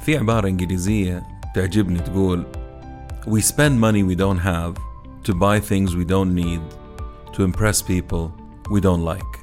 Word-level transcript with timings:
في 0.00 0.16
عبارة 0.18 0.48
إنجليزية 0.48 1.22
تعجبني 1.54 1.98
تقول 1.98 2.46
We 3.26 3.40
spend 3.42 3.78
money 3.80 4.02
we 4.02 4.14
don't 4.14 4.38
have 4.38 4.74
to 5.24 5.34
buy 5.34 5.60
things 5.60 5.94
we 5.94 6.04
don't 6.04 6.34
need 6.34 6.62
to 7.34 7.42
impress 7.44 7.82
people 7.82 8.32
we 8.70 8.80
don't 8.80 9.04
like. 9.04 9.38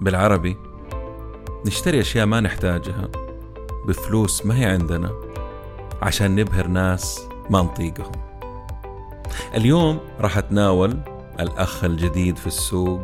بالعربي 0.00 0.56
نشتري 1.66 2.00
أشياء 2.00 2.26
ما 2.26 2.40
نحتاجها 2.40 3.08
بفلوس 3.88 4.46
ما 4.46 4.58
هي 4.58 4.64
عندنا 4.64 5.10
عشان 6.02 6.36
نبهر 6.36 6.66
ناس 6.66 7.20
ما 7.50 7.62
نطيقهم. 7.62 8.12
اليوم 9.54 9.98
راح 10.20 10.38
أتناول 10.38 11.00
الأخ 11.40 11.84
الجديد 11.84 12.36
في 12.36 12.46
السوق 12.46 13.02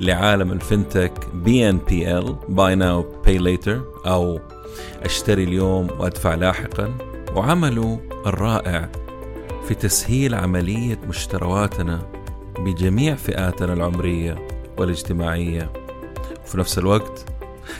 لعالم 0.00 0.52
ال 0.52 2.36
fintech 2.48 2.74
BNPL 2.74 3.04
buy 3.24 3.38
now 3.38 3.50
pay 3.50 3.62
later 3.62 3.82
أو 4.06 4.40
أشتري 5.04 5.44
اليوم 5.44 5.88
وأدفع 5.98 6.34
لاحقا. 6.34 6.98
وعمله 7.34 8.00
الرائع 8.26 8.88
في 9.68 9.74
تسهيل 9.74 10.34
عملية 10.34 10.98
مشترواتنا 11.08 12.06
بجميع 12.58 13.14
فئاتنا 13.14 13.72
العمرية 13.72 14.48
والاجتماعية. 14.78 15.72
وفي 16.44 16.58
نفس 16.58 16.78
الوقت 16.78 17.24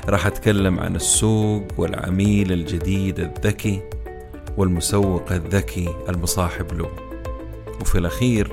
راح 0.08 0.26
أتكلم 0.26 0.80
عن 0.80 0.96
السوق 0.96 1.64
والعميل 1.78 2.52
الجديد 2.52 3.20
الذكي 3.20 3.82
والمسوق 4.56 5.32
الذكي 5.32 5.94
المصاحب 6.08 6.72
له. 6.78 6.90
وفي 7.80 7.98
الأخير 7.98 8.52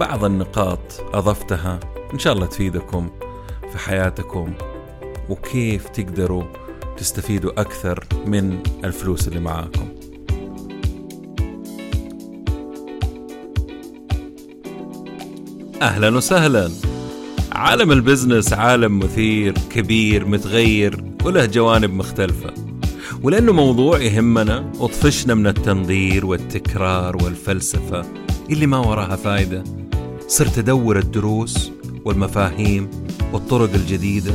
بعض 0.00 0.24
النقاط 0.24 0.80
أضفتها 1.14 1.80
إن 2.14 2.18
شاء 2.18 2.32
الله 2.32 2.46
تفيدكم 2.46 3.10
في 3.72 3.78
حياتكم 3.78 4.52
وكيف 5.28 5.88
تقدروا 5.88 6.42
تستفيدوا 6.98 7.60
أكثر 7.60 8.04
من 8.26 8.58
الفلوس 8.84 9.28
اللي 9.28 9.40
معاكم. 9.40 9.88
أهلا 15.82 16.16
وسهلا. 16.16 16.70
عالم 17.52 17.92
البزنس 17.92 18.52
عالم 18.52 18.98
مثير 18.98 19.54
كبير 19.70 20.26
متغير 20.26 21.04
وله 21.24 21.46
جوانب 21.46 21.94
مختلفة. 21.94 22.54
ولأنه 23.22 23.52
موضوع 23.52 24.00
يهمنا 24.00 24.72
وطفشنا 24.78 25.34
من 25.34 25.46
التنظير 25.46 26.26
والتكرار 26.26 27.16
والفلسفة 27.24 28.04
اللي 28.50 28.66
ما 28.66 28.78
وراها 28.78 29.16
فايدة. 29.16 29.64
صرت 30.28 30.58
أدور 30.58 30.98
الدروس 30.98 31.70
والمفاهيم 32.04 32.90
والطرق 33.32 33.74
الجديدة 33.74 34.32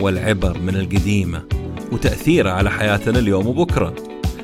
والعبر 0.00 0.58
من 0.58 0.76
القديمة. 0.76 1.51
وتأثيرها 1.92 2.52
على 2.52 2.70
حياتنا 2.70 3.18
اليوم 3.18 3.46
وبكرة. 3.46 3.94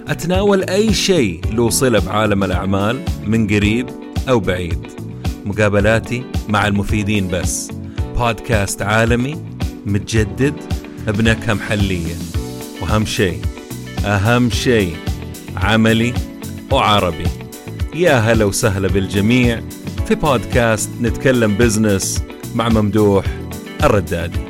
أتناول 0.09 0.63
أي 0.63 0.95
شيء 0.95 1.41
له 1.53 1.71
صلة 1.71 1.99
بعالم 1.99 2.45
الأعمال 2.45 3.01
من 3.27 3.47
قريب 3.47 3.87
أو 4.29 4.41
بعيد. 4.41 4.87
مقابلاتي 5.47 6.25
مع 6.49 6.67
المفيدين 6.67 7.29
بس. 7.29 7.71
بودكاست 8.19 8.83
عالمي 8.83 9.37
متجدد 9.87 10.55
بنكهة 11.07 11.55
محلية. 11.55 12.15
وأهم 12.83 13.05
شيء 13.05 13.41
أهم 14.05 14.51
شيء 14.51 14.97
عملي 15.57 16.15
وعربي. 16.71 17.27
يا 17.95 18.15
هلا 18.19 18.45
وسهلا 18.45 18.89
بالجميع 18.89 19.61
في 20.07 20.15
بودكاست 20.15 20.91
نتكلم 21.03 21.55
بزنس 21.57 22.23
مع 22.55 22.69
ممدوح 22.69 23.25
الردادي. 23.85 24.48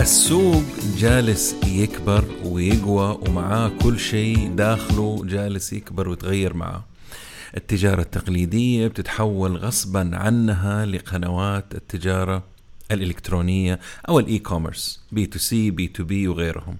السوق 0.00 0.62
جالس 0.96 1.56
يكبر 1.66 2.24
ويقوى 2.44 3.18
ومعاه 3.28 3.72
كل 3.82 3.98
شيء 3.98 4.54
داخله 4.54 5.24
جالس 5.24 5.72
يكبر 5.72 6.08
ويتغير 6.08 6.54
معاه. 6.54 6.84
التجارة 7.56 8.00
التقليدية 8.02 8.86
بتتحول 8.86 9.56
غصبا 9.56 10.10
عنها 10.12 10.86
لقنوات 10.86 11.74
التجارة 11.74 12.42
الإلكترونية 12.90 13.80
أو 14.08 14.18
الإي 14.18 14.38
كوميرس 14.38 15.00
بي 15.12 15.26
تو 15.26 15.38
سي 15.38 15.70
بي 15.70 15.88
تو 15.88 16.04
بي 16.04 16.28
وغيرهم. 16.28 16.76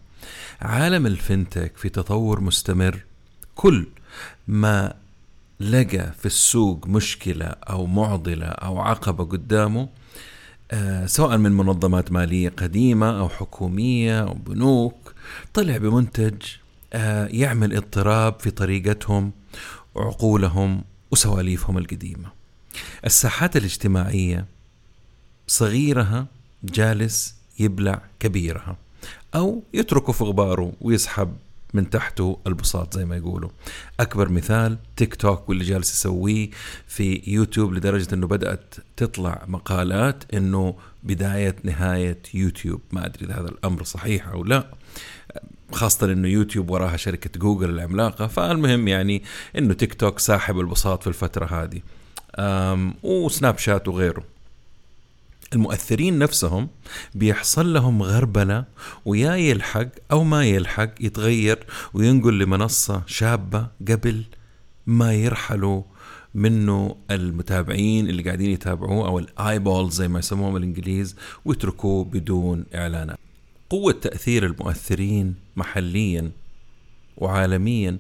عالم 0.61 1.07
ال 1.07 1.15
fintech 1.15 1.77
في 1.77 1.89
تطور 1.89 2.41
مستمر. 2.41 3.05
كل 3.55 3.87
ما 4.49 4.95
لقى 5.61 6.13
في 6.19 6.27
السوق 6.27 6.87
مشكلة 6.87 7.47
أو 7.47 7.87
معضلة 7.87 8.47
أو 8.47 8.79
عقبة 8.79 9.25
قدامه 9.25 9.89
سواء 11.07 11.37
من 11.37 11.53
منظمات 11.53 12.13
مالية 12.13 12.49
قديمة 12.49 13.19
أو 13.19 13.29
حكومية 13.29 14.23
أو 14.23 14.35
بنوك 14.35 15.15
طلع 15.55 15.77
بمنتج 15.77 16.43
آه 16.93 17.27
يعمل 17.27 17.77
اضطراب 17.77 18.41
في 18.41 18.51
طريقتهم 18.51 19.33
وعقولهم 19.95 20.85
وسواليفهم 21.11 21.79
القديمة. 21.79 22.29
الساحات 23.05 23.57
الاجتماعية 23.57 24.47
صغيرها 25.47 26.27
جالس 26.65 27.35
يبلع 27.59 28.03
كبيرها 28.21 28.77
أو 29.35 29.63
يتركه 29.75 30.13
في 30.13 30.25
غباره 30.25 30.73
ويسحب 30.81 31.37
من 31.77 31.91
تحته 31.91 32.39
البساط 32.47 32.95
زي 32.95 33.05
ما 33.05 33.17
يقولوا. 33.17 33.51
أكبر 34.01 34.29
مثال 34.29 34.79
تيك 34.97 35.15
توك 35.15 35.49
واللي 35.49 35.65
جالس 35.65 35.93
يسويه 35.93 36.51
في 36.87 37.23
يوتيوب 37.27 37.75
لدرجة 37.75 38.15
أنه 38.15 38.27
بدأت 38.27 38.75
تطلع 38.97 39.45
مقالات 39.47 40.35
أنه 40.35 40.75
بداية 41.03 41.57
نهاية 41.63 42.19
يوتيوب. 42.35 42.81
ما 42.93 43.07
أدري 43.07 43.25
إذا 43.27 43.35
هذا 43.35 43.49
الأمر 43.49 43.85
صحيح 43.85 44.29
أو 44.29 44.45
لا. 44.45 44.71
خاصة 45.73 46.13
إنه 46.13 46.29
يوتيوب 46.29 46.71
وراها 46.71 46.97
شركة 46.97 47.41
جوجل 47.41 47.71
العملاقة. 47.71 48.27
فالمهم 48.27 48.89
يعني 48.89 49.23
إنه 49.59 49.75
تيك 49.75 49.95
توك 49.95 50.19
ساحب 50.19 50.61
البساط 50.61 51.03
في 51.03 51.09
الفترة 51.09 51.47
هذه. 51.47 51.81
وسناب 53.03 53.59
شات 53.59 53.89
وغيره. 53.89 54.36
المؤثرين 55.53 56.19
نفسهم 56.19 56.69
بيحصل 57.15 57.73
لهم 57.73 58.03
غربلة 58.03 58.65
ويا 59.05 59.37
يلحق 59.37 59.89
أو 60.13 60.25
ما 60.25 60.45
يلحق 60.45 60.91
يتغير 61.01 61.67
وينقل 61.95 62.39
لمنصة 62.39 63.03
شابة 63.07 63.69
قبل 63.89 64.25
ما 64.87 65.15
يرحلوا 65.15 65.83
منه 66.35 66.97
المتابعين 67.11 68.09
اللي 68.09 68.23
قاعدين 68.23 68.51
يتابعوه 68.51 69.09
أو 69.09 69.19
الآي 69.19 69.59
بول 69.59 69.91
زي 69.91 70.09
ما 70.09 70.19
يسموهم 70.19 70.57
الإنجليز 70.57 71.17
ويتركوه 71.45 72.05
بدون 72.05 72.65
إعلانات 72.75 73.19
قوة 73.71 73.93
تأثير 73.93 74.47
المؤثرين 74.47 75.35
محليا 75.57 76.31
وعالميا 77.17 77.99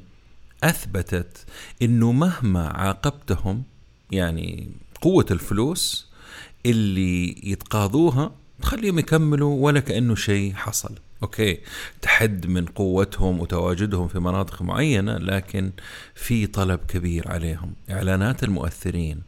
أثبتت 0.62 1.44
أنه 1.82 2.12
مهما 2.12 2.68
عاقبتهم 2.68 3.62
يعني 4.10 4.68
قوة 5.00 5.26
الفلوس 5.30 6.05
اللي 6.70 7.50
يتقاضوها 7.50 8.32
تخليهم 8.62 8.98
يكملوا 8.98 9.64
ولا 9.64 9.80
كأنه 9.80 10.14
شيء 10.14 10.54
حصل. 10.54 10.94
أوكي. 11.22 11.58
تحد 12.02 12.46
من 12.46 12.66
قوتهم 12.66 13.40
وتواجدهم 13.40 14.08
في 14.08 14.18
مناطق 14.18 14.62
معينة 14.62 15.18
لكن 15.18 15.70
في 16.14 16.46
طلب 16.46 16.80
كبير 16.88 17.28
عليهم. 17.28 17.72
إعلانات 17.90 18.44
المؤثرين. 18.44 19.22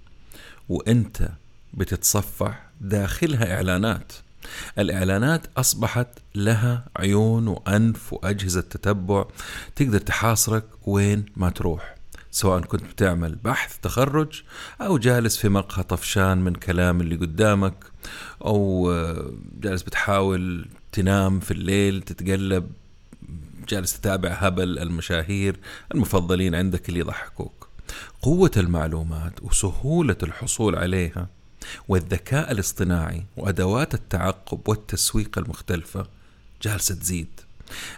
وأنت 0.68 1.28
بتتصفح 1.74 2.70
داخلها 2.80 3.54
إعلانات. 3.54 4.12
الإعلانات 4.78 5.46
أصبحت 5.56 6.08
لها 6.34 6.84
عيون 6.96 7.48
وأنف 7.48 8.12
وأجهزة 8.12 8.60
تتبع. 8.60 9.24
تقدر 9.76 9.98
تحاصرك 9.98 10.64
وين 10.86 11.24
ما 11.36 11.50
تروح. 11.50 11.97
سواء 12.38 12.60
كنت 12.60 12.82
بتعمل 12.82 13.34
بحث 13.34 13.78
تخرج 13.82 14.42
أو 14.80 14.98
جالس 14.98 15.36
في 15.36 15.48
مقهى 15.48 15.82
طفشان 15.82 16.38
من 16.38 16.54
كلام 16.54 17.00
اللي 17.00 17.16
قدامك 17.16 17.74
أو 18.44 18.92
جالس 19.60 19.82
بتحاول 19.82 20.68
تنام 20.92 21.40
في 21.40 21.50
الليل 21.50 22.02
تتقلب 22.02 22.70
جالس 23.68 24.00
تتابع 24.00 24.30
هبل 24.30 24.78
المشاهير 24.78 25.56
المفضلين 25.94 26.54
عندك 26.54 26.88
اللي 26.88 27.00
يضحكوك 27.00 27.68
قوة 28.22 28.50
المعلومات 28.56 29.42
وسهولة 29.42 30.16
الحصول 30.22 30.76
عليها 30.76 31.28
والذكاء 31.88 32.52
الاصطناعي 32.52 33.24
وأدوات 33.36 33.94
التعقب 33.94 34.60
والتسويق 34.68 35.38
المختلفة 35.38 36.06
جالسة 36.62 36.94
تزيد. 36.94 37.40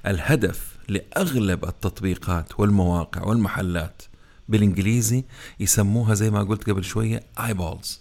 الهدف 0.07 0.77
لأغلب 0.89 1.65
التطبيقات 1.65 2.61
والمواقع 2.61 3.23
والمحلات 3.23 4.03
بالإنجليزي 4.51 5.25
يسموها 5.61 6.15
زي 6.15 6.31
ما 6.31 6.43
قلت 6.43 6.71
قبل 6.71 6.85
شوية 6.85 7.23
ايبولز 7.39 8.01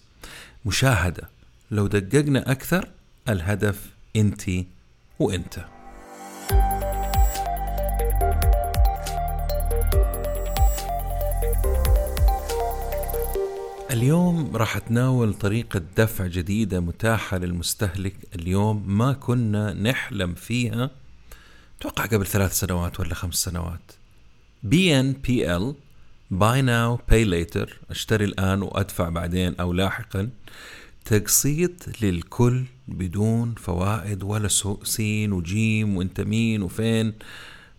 مشاهدة. 0.65 1.29
لو 1.71 1.87
دققنا 1.87 2.51
أكثر 2.51 2.87
الهدف 3.29 3.89
أنت 4.15 4.43
وأنت. 5.19 5.65
اليوم 13.91 14.55
راح 14.55 14.75
أتناول 14.77 15.33
طريقة 15.33 15.81
دفع 15.97 16.27
جديدة 16.27 16.79
متاحة 16.79 17.37
للمستهلك. 17.37 18.15
اليوم 18.35 18.83
ما 18.97 19.13
كنا 19.13 19.73
نحلم 19.73 20.33
فيها. 20.33 20.89
أتوقع 21.79 22.05
قبل 22.05 22.25
ثلاث 22.25 22.59
سنوات 22.59 22.99
ولا 22.99 23.13
خمس 23.13 23.35
سنوات. 23.35 23.91
BNPL 24.63 25.75
buy 26.31 26.61
now 26.61 26.99
pay 27.09 27.23
later 27.23 27.79
اشتري 27.89 28.25
الآن 28.25 28.61
وأدفع 28.61 29.09
بعدين 29.09 29.55
أو 29.59 29.73
لاحقا. 29.73 30.29
تقسيط 31.05 31.71
للكل 32.03 32.63
بدون 32.87 33.55
فوائد 33.57 34.23
ولا 34.23 34.47
سين 34.83 35.33
وجيم 35.33 35.97
وإنت 35.97 36.21
مين 36.21 36.61
وفين. 36.61 37.13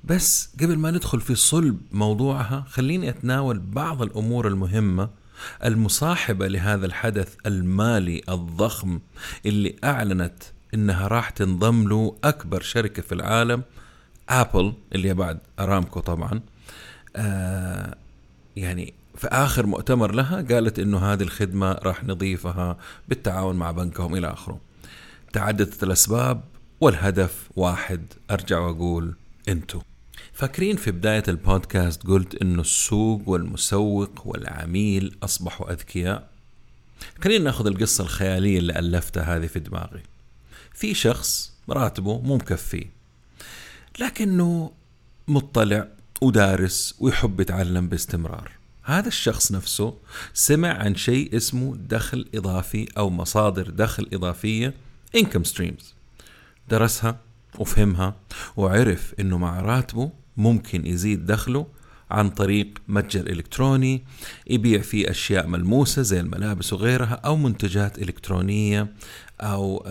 بس 0.05 0.51
قبل 0.61 0.77
ما 0.79 0.91
ندخل 0.91 1.21
في 1.21 1.35
صلب 1.35 1.81
موضوعها 1.93 2.65
خليني 2.69 3.09
أتناول 3.09 3.59
بعض 3.59 4.03
الأمور 4.03 4.49
المهمة 4.49 5.11
المصاحبة 5.65 6.49
لهذا 6.49 6.87
الحدث 6.87 7.37
المالي 7.47 8.23
الضخم 8.29 9.01
اللي 9.47 9.77
أعلنت 9.85 10.43
إنها 10.75 11.09
راح 11.09 11.31
تنضم 11.31 11.89
له 11.89 12.17
أكبر 12.25 12.61
شركة 12.61 13.03
في 13.03 13.13
العالم 13.13 13.63
ابل 14.29 14.73
اللي 14.95 15.15
بعد 15.15 15.39
أرامكو 15.61 16.01
طبعا. 16.01 16.41
آه 17.17 17.97
يعني 18.57 18.95
في 19.17 19.27
آخر 19.27 19.67
مؤتمر 19.67 20.13
لها 20.13 20.43
قالت 20.43 20.79
إنه 20.79 20.99
هذه 20.99 21.23
الخدمة 21.23 21.73
راح 21.73 22.05
نضيفها 22.05 22.79
بالتعاون 23.09 23.57
مع 23.57 23.71
بنكهم 23.71 24.15
إلى 24.15 24.33
آخره. 24.33 24.61
تعددت 25.33 25.83
الأسباب 25.83 26.45
والهدف 26.81 27.51
واحد 27.57 28.05
أرجع 28.31 28.59
وأقول 28.59 29.15
انتو. 29.49 29.81
فاكرين 30.33 30.77
في 30.77 30.91
بداية 30.91 31.23
البودكاست 31.29 32.07
قلت 32.07 32.43
إنه 32.43 32.61
السوق 32.61 33.23
والمسوق 33.27 34.27
والعميل 34.27 35.17
أصبحوا 35.23 35.73
أذكياء؟ 35.73 36.31
خلينا 37.25 37.45
ناخذ 37.45 37.67
القصة 37.67 38.05
الخيالية 38.05 38.59
اللي 38.59 38.79
ألفتها 38.79 39.37
هذه 39.37 39.47
في 39.47 39.59
دماغي. 39.59 40.03
في 40.75 40.95
شخص 40.95 41.53
راتبه 41.69 42.21
مو 42.21 42.37
مكفيه 42.37 42.91
لكنه 44.01 44.73
مطلع 45.29 45.89
ودارس 46.21 46.95
ويحب 46.99 47.41
يتعلم 47.41 47.89
باستمرار. 47.89 48.51
هذا 48.83 49.09
الشخص 49.09 49.53
نفسه 49.53 49.95
سمع 50.35 50.69
عن 50.69 50.95
شيء 50.95 51.37
اسمه 51.37 51.77
دخل 51.89 52.29
إضافي 52.35 52.89
أو 52.99 53.11
مصادر 53.11 53.71
دخل 53.71 54.09
إضافية 54.13 54.75
income 55.17 55.45
streams. 55.53 55.85
درسها 56.69 57.19
وفهمها 57.59 58.15
وعرف 58.57 59.15
إنه 59.21 59.39
مع 59.39 59.61
راتبه 59.61 60.11
ممكن 60.37 60.87
يزيد 60.87 61.27
دخله 61.27 61.67
عن 62.11 62.31
طريق 62.31 62.69
متجر 62.89 63.27
إلكتروني 63.27 64.03
يبيع 64.47 64.81
فيه 64.81 65.11
أشياء 65.11 65.47
ملموسة 65.47 66.03
زي 66.03 66.21
الملابس 66.21 66.73
وغيرها 66.73 67.15
أو 67.15 67.37
منتجات 67.37 67.99
إلكترونية 67.99 68.93
أو 69.41 69.87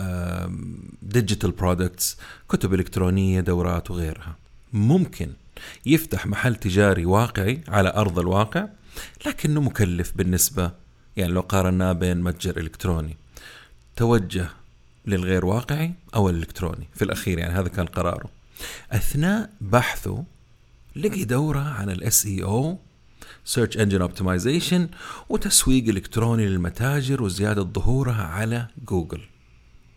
digital 1.02 1.50
products 1.50 2.16
كتب 2.48 2.74
إلكترونية 2.74 3.40
دورات 3.40 3.90
وغيرها. 3.90 4.36
ممكن 4.72 5.28
يفتح 5.86 6.26
محل 6.26 6.56
تجاري 6.56 7.04
واقعي 7.04 7.60
على 7.68 7.92
أرض 7.96 8.18
الواقع 8.18 8.68
لكنه 9.26 9.60
مكلف 9.60 10.12
بالنسبة 10.16 10.70
يعني 11.16 11.32
لو 11.32 11.40
قارناه 11.40 11.92
بين 11.92 12.20
متجر 12.20 12.56
إلكتروني. 12.56 13.16
توجه 13.96 14.48
للغير 15.06 15.44
واقعي 15.44 15.92
أو 16.14 16.30
الإلكتروني 16.30 16.88
في 16.94 17.04
الأخير 17.04 17.38
يعني 17.38 17.54
هذا 17.54 17.68
كان 17.68 17.86
قراره. 17.86 18.30
أثناء 18.92 19.50
بحثه 19.60 20.24
لقي 20.96 21.24
دورة 21.24 21.60
عن 21.60 21.90
ال 21.90 21.99
SEO 21.99 22.26
search 22.26 23.76
engine 23.76 24.00
optimization 24.00 24.88
وتسويق 25.28 25.88
إلكتروني 25.88 26.46
للمتاجر 26.46 27.22
وزيادة 27.22 27.62
ظهورها 27.62 28.22
على 28.22 28.66
جوجل. 28.88 29.20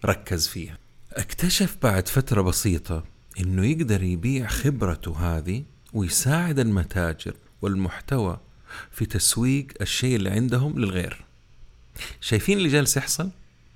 ركز 0.05 0.47
فيها. 0.47 0.77
اكتشف 1.13 1.77
بعد 1.83 2.07
فترة 2.07 2.41
بسيطة 2.41 3.03
إنه 3.39 3.65
يقدر 3.65 4.03
يبيع 4.03 4.47
خبرته 4.47 5.37
هذه 5.37 5.63
ويساعد 5.93 6.59
المتاجر 6.59 7.33
والمحتوى 7.61 8.39
في 8.91 9.05
تسويق 9.05 9.67
الشيء 9.81 10.15
اللي 10.15 10.29
عندهم 10.29 10.79
للغير. 10.79 11.25
شايفين 12.21 12.57
اللي 12.57 12.69
جالس 12.69 12.97
يحصل؟ 12.97 13.29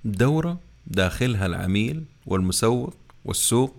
دورة 0.06 0.60
داخلها 0.88 1.46
العميل 1.46 2.04
والمسوق 2.26 2.94
والسوق 3.26 3.76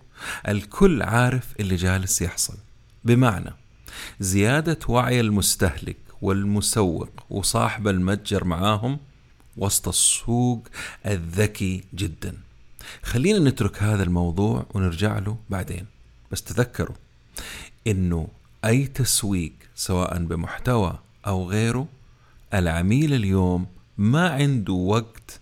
الكل 0.49 1.03
عارف 1.03 1.55
اللي 1.61 1.77
جالس 1.77 2.23
يحصل. 2.23 2.57
بمعنى 3.05 3.51
زيادة 4.21 4.79
وعي 4.89 5.21
المستهلك 5.21 5.97
والمسوق 6.23 7.11
وصاحب 7.31 7.89
المتجر 7.89 8.45
معاهم 8.45 8.99
وسط 9.57 9.89
السوق 9.89 10.69
الذكي 11.07 11.85
جدا. 11.95 12.48
خلينا 13.03 13.51
نترك 13.51 13.83
هذا 13.83 14.03
الموضوع 14.03 14.67
ونرجع 14.75 15.19
له 15.19 15.37
بعدين. 15.51 15.87
بس 16.33 16.43
تذكروا 16.43 16.97
إنه 17.87 18.29
أي 18.65 18.87
تسويق 18.87 19.53
سواء 19.75 20.19
بمحتوى 20.19 20.99
أو 21.27 21.51
غيره 21.51 21.89
العميل 22.55 23.15
اليوم 23.15 23.67
ما 23.99 24.29
عنده 24.29 24.73
وقت 24.73 25.41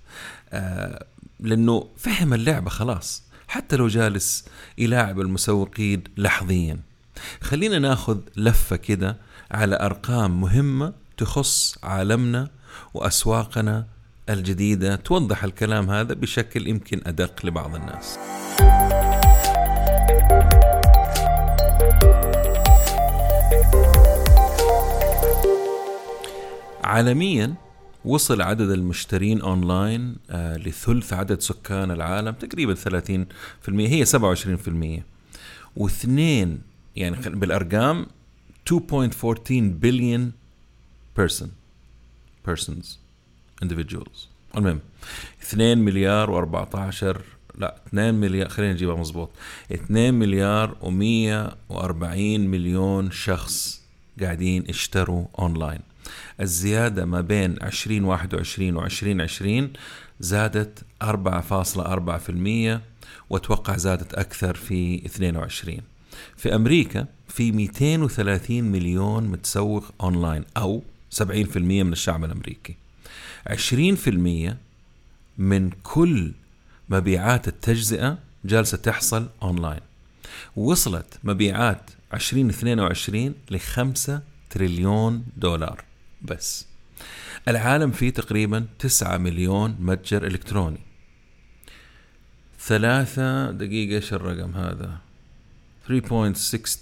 آه 0.52 1.04
لأنه 1.40 1.88
فهم 1.96 2.34
اللعبة 2.34 2.70
خلاص. 2.70 3.22
حتى 3.48 3.76
لو 3.76 3.88
جالس 3.88 4.44
يلاعب 4.78 5.20
المسوقين 5.20 6.04
لحظيا. 6.16 6.80
خلينا 7.40 7.78
ناخذ 7.78 8.18
لفة 8.36 8.76
كده 8.76 9.16
على 9.50 9.80
أرقام 9.80 10.40
مهمة 10.40 10.92
تخص 11.16 11.78
عالمنا 11.82 12.48
وأسواقنا 12.94 13.86
الجديدة 14.31 14.96
توضح 14.96 15.44
الكلام 15.44 15.90
هذا 15.90 16.14
بشكل 16.14 16.69
يمكن 16.69 17.00
أدق 17.06 17.46
لبعض 17.46 17.75
الناس. 17.75 18.19
عالميا 26.84 27.55
وصل 28.05 28.43
عدد 28.43 28.70
المشترين 28.70 29.40
أونلاين 29.40 30.17
آه 30.31 30.56
لثلث 30.56 31.12
عدد 31.12 31.40
سكان 31.40 31.90
العالم 31.90 32.31
تقريبا 32.31 32.75
30% 32.75 32.78
هي 33.69 34.05
27% 34.06 35.02
واثنين 35.76 36.61
يعني 36.96 37.17
بالأرقام 37.28 38.06
2.14 38.70 39.34
billion 39.50 40.32
person 41.16 41.50
persons 42.50 43.05
individuals. 43.64 44.28
المهم 44.56 44.80
2 45.42 45.78
مليار 45.78 46.28
و14 46.28 47.20
لا 47.58 47.76
2 47.88 48.14
مليار 48.14 48.48
خلينا 48.48 48.72
نجيبها 48.72 48.96
مضبوط 48.96 49.30
2 49.72 50.14
مليار 50.14 50.76
و140 50.82 52.40
مليون 52.40 53.10
شخص 53.10 53.82
قاعدين 54.20 54.64
يشتروا 54.68 55.25
اونلاين 55.38 55.80
الزيادة 56.40 57.04
ما 57.04 57.20
بين 57.20 57.52
2021 57.62 58.76
و 58.76 58.84
2020 58.84 59.72
زادت 60.20 60.78
4.4% 61.04 62.80
وأتوقع 63.30 63.76
زادت 63.76 64.14
أكثر 64.14 64.54
في 64.54 65.06
22 65.06 65.78
في 66.36 66.54
أمريكا 66.54 67.06
في 67.28 67.52
230 67.52 68.64
مليون 68.64 69.25
متسوق 69.25 69.84
أونلاين 70.00 70.44
أو 70.56 70.82
70% 71.22 71.56
من 71.56 71.92
الشعب 71.92 72.25
الأمريكي. 72.25 72.76
20% 73.50 74.56
من 75.38 75.70
كل 75.82 76.32
مبيعات 76.88 77.48
التجزئة 77.48 78.18
جالسة 78.44 78.76
تحصل 78.76 79.28
أونلاين. 79.42 79.80
وصلت 80.56 81.18
مبيعات 81.24 81.90
2022 82.14 83.34
ل 83.50 83.58
5 83.58 84.22
تريليون 84.50 85.24
دولار 85.36 85.84
بس. 86.22 86.66
العالم 87.48 87.90
فيه 87.90 88.10
تقريبا 88.10 88.66
9 88.78 89.16
مليون 89.16 89.76
متجر 89.80 90.26
إلكتروني. 90.26 90.80
ثلاثة 92.60 93.50
دقيقة 93.50 93.96
إيش 93.96 94.12
الرقم 94.12 94.54
هذا؟ 94.54 94.98
3.16 95.88 95.93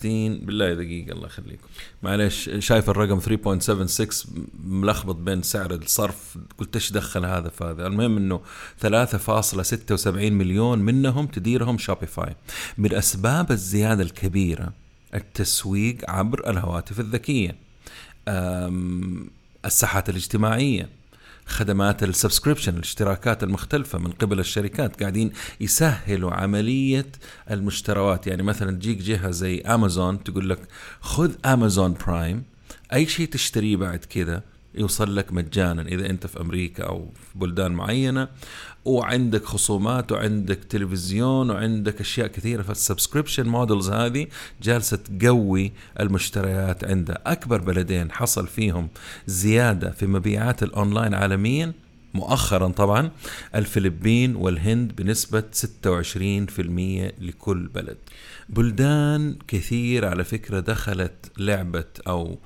بالله 0.05 0.75
دقيقة 0.75 1.13
الله 1.13 1.27
يخليكم. 1.27 1.67
معلش 2.03 2.51
شايف 2.59 2.91
الرقم 2.91 3.21
3.76 3.21 4.27
ملخبط 4.65 5.17
بين 5.17 5.43
سعر 5.43 5.75
الصرف 5.75 6.39
قلت 6.59 6.75
إيش 6.77 6.93
دخل 6.93 7.25
هذا 7.25 7.49
في 7.49 7.65
هذا 7.65 7.87
المهم 7.87 8.17
إنه 8.17 8.41
3.76 8.83 10.17
مليون 10.17 10.79
منهم 10.79 11.27
تديرهم 11.27 11.79
شوبيفاي 11.79 12.37
من 12.79 12.95
أسباب 12.95 13.51
الزيادة 13.51 14.03
الكبيرة 14.03 14.73
التسويق 15.15 16.11
عبر 16.11 16.51
الهواتف 16.51 17.01
الذكية 17.01 17.57
الساحات 19.65 20.09
الاجتماعية. 20.09 20.89
خدمات 21.47 22.03
ال 22.03 22.08
subscription 22.08 22.75
الاشتراكات 22.75 23.43
المختلفة 23.43 23.99
من 23.99 24.11
قبل 24.11 24.41
الشركات 24.41 25.01
قاعدين 25.01 25.33
يسهلوا 25.61 26.33
عملية 26.33 27.07
المشتروات 27.51 28.27
يعني 28.27 28.43
مثلا 28.43 28.71
تجيك 28.77 28.99
جهة 28.99 29.31
زي 29.31 29.61
أمازون 29.61 30.25
تقول 30.25 30.51
لك 30.51 30.59
خذ 31.01 31.33
أمازون 31.45 31.95
برايم 32.07 32.43
أي 32.93 33.07
شيء 33.07 33.29
تشتريه 33.29 33.77
بعد 33.77 33.99
كذا 33.99 34.43
يوصل 34.75 35.17
لك 35.17 35.33
مجانا 35.33 35.83
إذا 35.83 36.11
أنت 36.11 36.27
في 36.27 36.41
أمريكا 36.41 36.85
أو 36.85 37.13
في 37.15 37.39
بلدان 37.39 37.73
معينة 37.73 38.29
وعندك 38.85 39.45
خصومات 39.45 40.13
وعندك 40.13 40.59
تلفزيون 40.65 41.51
وعندك 41.51 42.01
أشياء 42.01 42.27
كثيرة. 42.27 42.63
فال 42.63 42.75
subscription 42.75 43.47
models 43.49 43.91
هذه 43.91 44.27
جالسة 44.63 44.97
تقوي 44.97 45.73
المشتريات 46.01 46.85
عندها. 46.85 47.19
أكبر 47.27 47.61
بلدين 47.61 48.13
حصل 48.13 48.47
فيهم 48.47 48.89
زيادة 49.27 49.91
في 49.91 50.07
مبيعات 50.07 50.63
الأونلاين 50.63 51.15
عالميا 51.15 51.73
مؤخرا 52.15 52.69
طبعا 52.69 53.11
الفلبين 53.55 54.37
والهند 54.37 54.97
بنسبة 54.97 55.43
26% 55.53 57.13
لكل 57.21 57.69
بلد. 57.75 57.97
بلدان 58.49 59.37
كثير 59.49 60.07
على 60.07 60.25
فكرة 60.25 60.61
دخلت 60.61 61.33
لعبة 61.39 61.85
أو 62.07 62.39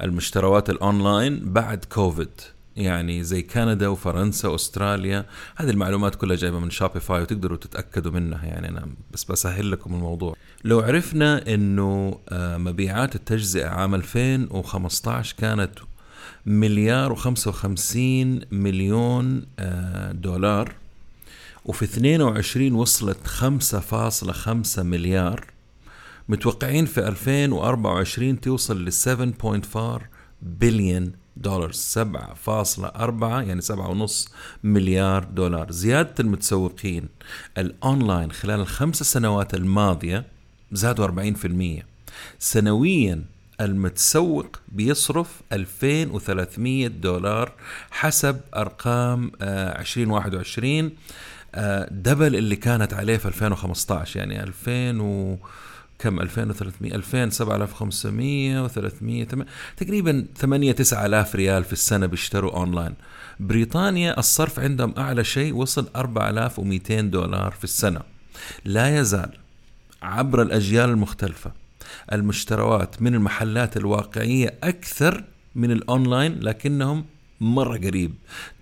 المشتروات 0.00 0.70
الأونلاين 0.70 1.52
بعد 1.52 1.84
كوفيد. 1.84 2.40
يعني 2.76 3.22
زي 3.22 3.42
كندا 3.42 3.88
وفرنسا 3.88 4.48
وأستراليا. 4.48 5.26
هذه 5.56 5.70
المعلومات 5.70 6.14
كلها 6.14 6.36
جايبة 6.36 6.58
من 6.58 6.70
شوبيفاي 6.70 7.22
وتقدروا 7.22 7.56
تتأكدوا 7.56 8.12
منها. 8.12 8.46
يعني 8.46 8.68
أنا 8.68 8.88
بس 9.12 9.24
بسهل 9.24 9.70
لكم 9.70 9.94
الموضوع. 9.94 10.36
لو 10.64 10.80
عرفنا 10.80 11.54
إنه 11.54 12.18
آه، 12.28 12.56
مبيعات 12.56 13.14
التجزئة 13.14 13.66
عام 13.66 13.94
2015 13.94 15.34
كانت 15.38 15.78
مليار 16.46 17.16
و55 17.16 17.96
مليون 18.52 19.46
آه، 19.58 20.12
دولار 20.12 20.81
وفي 21.64 21.84
22 21.84 22.72
وصلت 22.72 23.26
5.5 23.26 24.78
مليار. 24.78 25.46
متوقعين 26.28 26.86
في 26.86 27.08
2024 27.08 28.40
توصل 28.40 28.84
ل 28.84 28.92
7.4 28.92 30.02
بليون 30.42 31.12
دولار. 31.36 31.72
7.4 31.72 33.22
يعني 33.22 33.60
7.5 33.62 34.28
مليار 34.62 35.24
دولار. 35.24 35.72
زيادة 35.72 36.14
المتسوقين 36.20 37.08
الأونلاين 37.58 38.32
خلال 38.32 38.60
الخمس 38.60 39.02
سنوات 39.02 39.54
الماضية 39.54 40.26
زادوا 40.72 41.06
40% 41.06 41.82
سنويا 42.38 43.24
المتسوق 43.60 44.60
بيصرف 44.68 45.42
2300 45.52 46.88
دولار 46.88 47.52
حسب 47.90 48.40
أرقام 48.56 49.32
2021 49.42 50.84
آه، 50.84 50.90
double 51.90 52.36
اللي 52.36 52.56
كانت 52.56 52.94
عليه 52.94 53.16
في 53.16 53.28
2015 53.28 54.20
يعني 54.20 54.42
2000 54.42 55.00
و 55.02 55.36
كم؟ 55.98 56.20
2300 56.20 56.94
2000 56.94 57.30
7500 57.30 58.68
و300 58.68 59.44
تقريبا 59.76 60.26
8 60.36 60.72
9000 60.72 61.34
ريال 61.34 61.64
في 61.64 61.72
السنة 61.72 62.06
بيشتروا 62.06 62.52
اونلاين 62.52 62.94
بريطانيا 63.40 64.18
الصرف 64.18 64.60
عندهم 64.60 64.94
أعلى 64.98 65.24
شيء 65.24 65.54
وصل 65.54 65.88
4200 65.96 67.00
دولار 67.00 67.50
في 67.50 67.64
السنة. 67.64 68.00
لا 68.64 68.98
يزال 68.98 69.30
عبر 70.02 70.42
الأجيال 70.42 70.90
المختلفة 70.90 71.52
المشتروات 72.12 73.02
من 73.02 73.14
المحلات 73.14 73.76
الواقعية 73.76 74.54
أكثر 74.62 75.24
من 75.54 75.70
الاونلاين 75.70 76.40
لكنهم 76.40 77.04
مرة 77.42 77.76
قريب. 77.76 78.14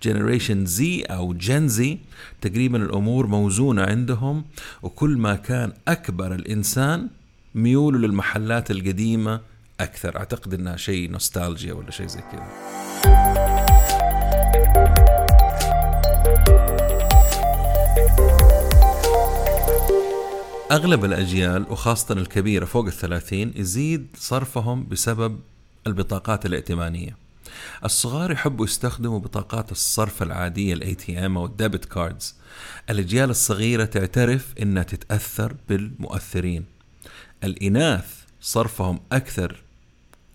جنريشن 0.03 0.65
زي 0.65 1.01
أو 1.01 1.33
جن 1.33 1.67
زي 1.67 1.97
تقريبا 2.41 2.77
الأمور 2.77 3.27
موزونة 3.27 3.81
عندهم 3.81 4.45
وكل 4.81 5.17
ما 5.17 5.35
كان 5.35 5.73
أكبر 5.87 6.35
الإنسان 6.35 7.07
ميوله 7.55 7.97
للمحلات 7.97 8.71
القديمة 8.71 9.41
أكثر. 9.79 10.17
أعتقد 10.17 10.53
أنها 10.53 10.75
شيء 10.75 11.11
نوستالجيا 11.11 11.73
ولا 11.73 11.91
شيء 11.91 12.07
زي 12.07 12.21
كذا. 12.31 12.47
أغلب 20.71 21.05
الأجيال 21.05 21.65
وخاصة 21.69 22.13
الكبيرة 22.13 22.65
فوق 22.65 22.85
الثلاثين 22.85 23.53
يزيد 23.55 24.07
صرفهم 24.15 24.87
بسبب 24.91 25.39
البطاقات 25.87 26.45
الائتمانية. 26.45 27.30
الصغار 27.85 28.31
يحبوا 28.31 28.65
يستخدموا 28.65 29.19
بطاقات 29.19 29.71
الصرف 29.71 30.23
العادية 30.23 30.73
ال 30.73 30.95
ATM 30.95 31.37
أو 31.37 31.45
ال 31.45 31.52
debit 31.52 31.85
cards. 31.85 32.35
الأجيال 32.89 33.29
الصغيرة 33.29 33.85
تعترف 33.85 34.53
إنها 34.61 34.83
تتأثر 34.83 35.55
بالمؤثرين. 35.69 36.65
الإناث 37.43 38.05
صرفهم 38.41 38.99
أكثر 39.11 39.63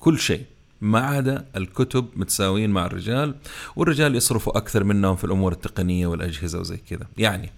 كل 0.01 0.19
شيء. 0.19 0.45
ما 0.80 1.00
عدا 1.00 1.45
الكتب 1.56 2.06
متساويين 2.16 2.71
مع 2.71 2.87
الرجال 2.87 3.35
والرجال 3.76 4.14
يصرفوا 4.14 4.56
أكثر 4.59 4.85
منهم 4.85 5.16
في 5.16 5.25
الأمور 5.25 5.52
التقنية 5.52 6.06
والأجهزة 6.06 6.61
وزي 6.61 6.76
كذا. 6.76 7.06
يعني 7.16 7.52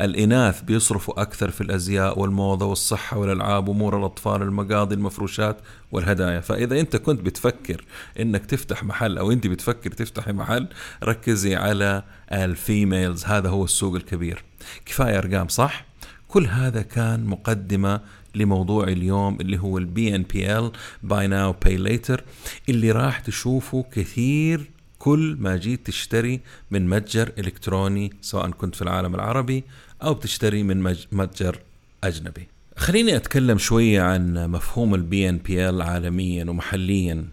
الإناث 0.00 0.62
بيصرفوا 0.62 1.22
أكثر 1.22 1.50
في 1.50 1.60
الأزياء 1.60 2.18
والموضة 2.18 2.66
والصحة 2.66 3.18
والألعاب 3.18 3.70
أمور 3.70 3.98
الأطفال 3.98 4.42
المقاضي 4.42 4.94
المفروشات 4.94 5.56
والهدايا. 5.92 6.40
فإذا 6.40 6.80
أنت 6.80 6.96
كنت 6.96 7.20
بتفكر 7.20 7.84
أنك 8.20 8.46
تفتح 8.46 8.84
محل 8.84 9.18
أو 9.18 9.32
أنت 9.32 9.46
بتفكر 9.46 9.90
تفتحي 9.90 10.32
محل 10.32 10.68
ركزي 11.04 11.56
على 11.56 12.02
ال 12.32 12.42
females. 12.42 13.24
هذا 13.24 13.48
هو 13.48 13.64
السوق 13.64 13.94
الكبير. 13.94 14.44
كفاية 14.86 15.18
أرقام 15.18 15.48
صح؟ 15.48 15.84
كل 16.28 16.46
هذا 16.46 16.82
كان 16.82 17.24
مقدمة 17.26 18.00
لموضوع 18.34 18.84
اليوم 18.84 19.38
اللي 19.40 19.58
هو 19.58 19.78
ال 19.78 20.72
BNPL 21.02 21.26
buy 21.26 21.40
now 21.40 21.54
pay 21.64 21.76
later 21.76 22.24
اللي 22.68 22.90
راح 22.90 23.20
تشوفه 23.20 23.84
كثير 23.92 24.70
كل 24.98 25.36
ما 25.40 25.56
جيت 25.56 25.86
تشتري 25.86 26.40
من 26.70 26.88
متجر 26.88 27.32
إلكتروني 27.38 28.12
سواء 28.20 28.50
كنت 28.50 28.74
في 28.74 28.82
العالم 28.82 29.14
العربي 29.14 29.64
أو 30.02 30.14
بتشتري 30.14 30.62
من 30.62 30.94
متجر 31.12 31.58
أجنبي. 32.04 32.48
خليني 32.76 33.16
أتكلم 33.16 33.58
شوية 33.58 34.02
عن 34.02 34.50
مفهوم 34.50 34.94
ال 34.94 35.28
BNPL 35.28 35.82
عالميا 35.82 36.44
ومحليا 36.44 37.24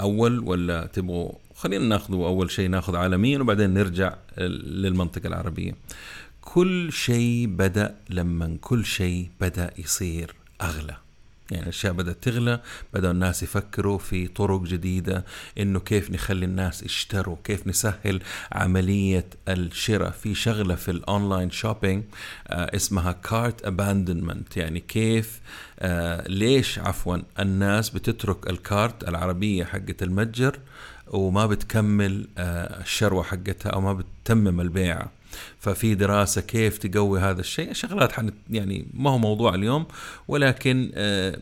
أول 0.00 0.38
ولا 0.38 0.86
تبغوا 0.86 1.32
خلينا 1.54 1.84
ناخذه 1.84 2.14
أول 2.14 2.50
شيء 2.50 2.68
ناخذ 2.68 2.96
عالميا 2.96 3.38
وبعدين 3.38 3.74
نرجع 3.74 4.14
للمنطقة 4.38 5.26
العربية. 5.26 5.74
كل 6.54 6.92
شيء 6.92 7.46
بدأ 7.46 7.96
لما 8.08 8.56
كل 8.60 8.84
شيء 8.84 9.30
بدأ 9.40 9.70
يصير 9.78 10.34
أغلى. 10.62 10.96
يعني 11.50 11.62
الأشياء 11.62 11.92
بدأت 11.92 12.16
تغلى 12.24 12.60
بدا 12.94 13.10
الناس 13.10 13.42
يفكروا 13.42 13.98
في 13.98 14.28
طرق 14.28 14.62
جديدة 14.62 15.24
إنه 15.58 15.80
كيف 15.80 16.10
نخلي 16.10 16.44
الناس 16.46 16.82
يشتروا 16.82 17.36
كيف 17.44 17.66
نسهل 17.66 18.22
عملية 18.52 19.26
الشراء. 19.48 20.10
في 20.10 20.34
شغلة 20.34 20.74
في 20.74 20.90
ال 20.90 20.99
online 20.99 21.50
shopping 21.50 22.04
آه 22.48 22.76
اسمها 22.76 23.12
cart 23.12 23.64
abandonment 23.64 24.56
يعني 24.56 24.80
كيف 24.80 25.40
آه 25.78 26.28
ليش 26.28 26.78
عفوا 26.78 27.16
الناس 27.40 27.90
بتترك 27.90 28.50
ال 28.50 28.62
cart 28.62 29.08
العربية 29.08 29.64
حقت 29.64 30.02
المتجر 30.02 30.58
وما 31.08 31.46
بتكمل 31.46 32.28
آه 32.38 32.80
الشروة 32.80 33.22
حقتها 33.22 33.70
أو 33.70 33.80
ما 33.80 33.92
بتتمم 33.92 34.60
البيعه 34.60 35.19
ففي 35.58 35.94
دراسة 35.94 36.40
كيف 36.40 36.78
تقوي 36.78 37.20
هذا 37.20 37.40
الشيء 37.40 37.72
شغلات 37.72 38.12
حن 38.12 38.30
يعني 38.50 38.86
ما 38.94 39.10
هو 39.10 39.18
موضوع 39.18 39.54
اليوم 39.54 39.86
ولكن 40.28 40.90
آه 40.94 41.38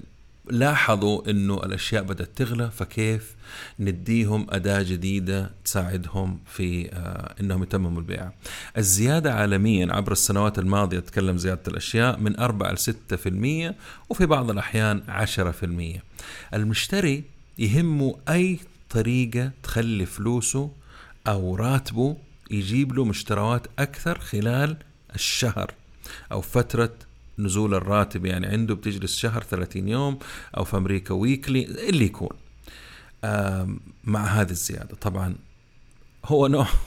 لاحظوا 0.50 1.30
إنه 1.30 1.54
الأشياء 1.54 2.02
بدأت 2.02 2.28
تغلى 2.37 2.71
فكيف 2.71 3.35
نديهم 3.80 4.47
أداة 4.50 4.83
جديدة 4.83 5.50
تساعدهم 5.64 6.38
في 6.47 6.92
آه 6.92 7.35
إنهم 7.40 7.62
يتمموا 7.62 8.00
البيع. 8.00 8.30
الزيادة 8.78 9.35
عالميا 9.35 9.95
عبر 9.95 10.12
السنوات 10.12 10.59
الماضية 10.59 11.00
تكلم 11.00 11.37
زيادة 11.37 11.62
الأشياء 11.68 12.21
من 12.21 12.38
4 12.40 12.73
ل 12.73 12.78
6% 12.78 13.75
وفي 14.11 14.26
بعض 14.26 14.50
الأحيان 14.50 15.02
10%. 16.50 16.54
المشتري 16.54 17.25
يهمه 17.59 18.16
أي 18.28 18.59
طريقة 18.90 19.50
تخلي 19.62 20.07
فلوسه 20.07 20.71
أو 21.26 21.57
راتبه 21.57 22.16
يجيب 22.50 22.93
له 22.93 23.05
مشتروات 23.05 23.67
أكثر 23.78 24.19
خلال 24.19 24.76
الشهر 25.14 25.75
أو 26.33 26.40
فترة 26.40 26.95
نزول 27.38 27.75
الراتب. 27.75 28.26
يعني 28.26 28.47
عنده 28.47 28.75
بتجلس 28.75 29.17
شهر 29.17 29.43
30 29.43 29.88
يوم 29.88 30.19
أو 30.57 30.64
في 30.64 30.76
أمريكا 30.76 31.14
ويكلي 31.14 31.64
اللي 31.88 32.05
يكون. 32.05 32.37
مع 34.05 34.26
هذه 34.26 34.50
الزيادة. 34.50 34.97
طبعا 35.00 35.35
هو 36.25 36.47
نوع 36.47 36.67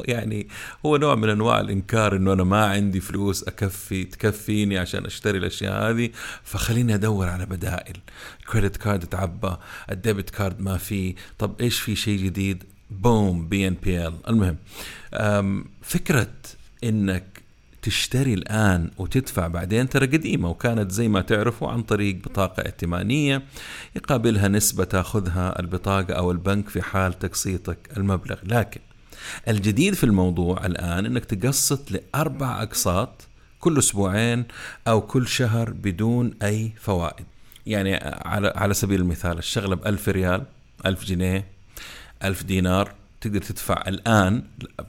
يعني 0.00 0.48
هو 0.86 0.96
نوع 0.96 1.14
من 1.14 1.28
أنواع 1.28 1.60
الإنكار 1.60 2.16
إنه 2.16 2.32
أنا 2.32 2.44
ما 2.44 2.64
عندي 2.64 3.00
فلوس 3.00 3.44
أكفي 3.44 4.04
تكفيني 4.04 4.78
عشان 4.78 5.04
أشتري 5.06 5.38
الأشياء 5.38 5.90
هذه. 5.90 6.10
فخليني 6.42 6.94
أدور 6.94 7.28
على 7.28 7.46
بدائل. 7.46 7.96
credit 8.52 8.76
card 8.76 9.06
تعبى 9.06 9.56
ال 9.90 9.97
debit 9.97 10.30
card 10.30 10.60
ما 10.60 10.76
في. 10.76 11.14
طب 11.38 11.60
إيش 11.60 11.80
في 11.80 11.96
شيء 11.96 12.18
جديد؟ 12.18 12.64
boom 12.90 13.48
BNPL 13.48 14.14
المهم 14.28 14.56
فكرة 15.82 16.32
إنك 16.84 17.40
تشتري 17.82 18.34
الآن 18.34 18.90
وتدفع 18.98 19.48
بعدين 19.48 19.88
ترى 19.88 20.06
قديمة 20.06 20.50
وكانت 20.50 20.90
زي 20.90 21.08
ما 21.08 21.20
تعرفوا 21.20 21.68
عن 21.68 21.82
طريق 21.82 22.16
بطاقة 22.16 22.60
ائتمانية 22.60 23.42
يقابلها 23.96 24.48
نسبة 24.48 24.84
تاخذها 24.84 25.60
البطاقة 25.60 26.14
أو 26.14 26.30
البنك 26.30 26.68
في 26.68 26.82
حال 26.82 27.18
تقسيطك 27.18 27.78
المبلغ. 27.96 28.36
لكن 28.42 28.80
الجديد 29.48 29.94
في 29.94 30.04
الموضوع 30.04 30.66
الآن 30.66 31.06
أنك 31.06 31.24
تقسط 31.24 31.90
لأربع 31.90 32.62
أقساط 32.62 33.28
كل 33.60 33.78
أسبوعين 33.78 34.44
أو 34.88 35.00
كل 35.00 35.28
شهر 35.28 35.70
بدون 35.70 36.34
أي 36.42 36.72
فوائد. 36.80 37.26
يعني 37.66 37.94
على 38.24 38.52
على 38.56 38.74
سبيل 38.74 39.00
المثال 39.00 39.38
الشغلة 39.38 39.76
بألف 39.76 40.08
ريال 40.08 40.42
ألف 40.86 41.04
جنيه 41.04 41.59
ألف 42.24 42.42
دينار 42.42 42.94
تقدر 43.20 43.40
تدفع 43.40 43.84
الآن 43.86 44.42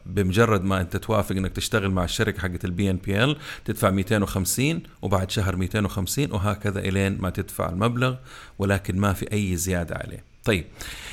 بمجرد 0.05 0.63
ما 0.63 0.81
أنت 0.81 0.97
توافق 0.97 1.35
إنك 1.35 1.51
تشتغل 1.51 1.91
مع 1.91 2.03
الشركة 2.03 2.41
حقت 2.41 2.65
ال 2.65 2.89
BNPL 2.89 3.37
تدفع 3.65 3.89
250 3.89 4.83
وبعد 5.01 5.31
شهر 5.31 5.55
250 5.55 6.31
وهكذا 6.31 6.79
إلين 6.79 7.17
ما 7.21 7.29
تدفع 7.29 7.69
المبلغ 7.69 8.15
ولكن 8.59 8.97
ما 8.97 9.13
في 9.13 9.33
أي 9.33 9.55
زيادة 9.55 9.95
عليه. 9.95 10.23
طيب 10.45 10.65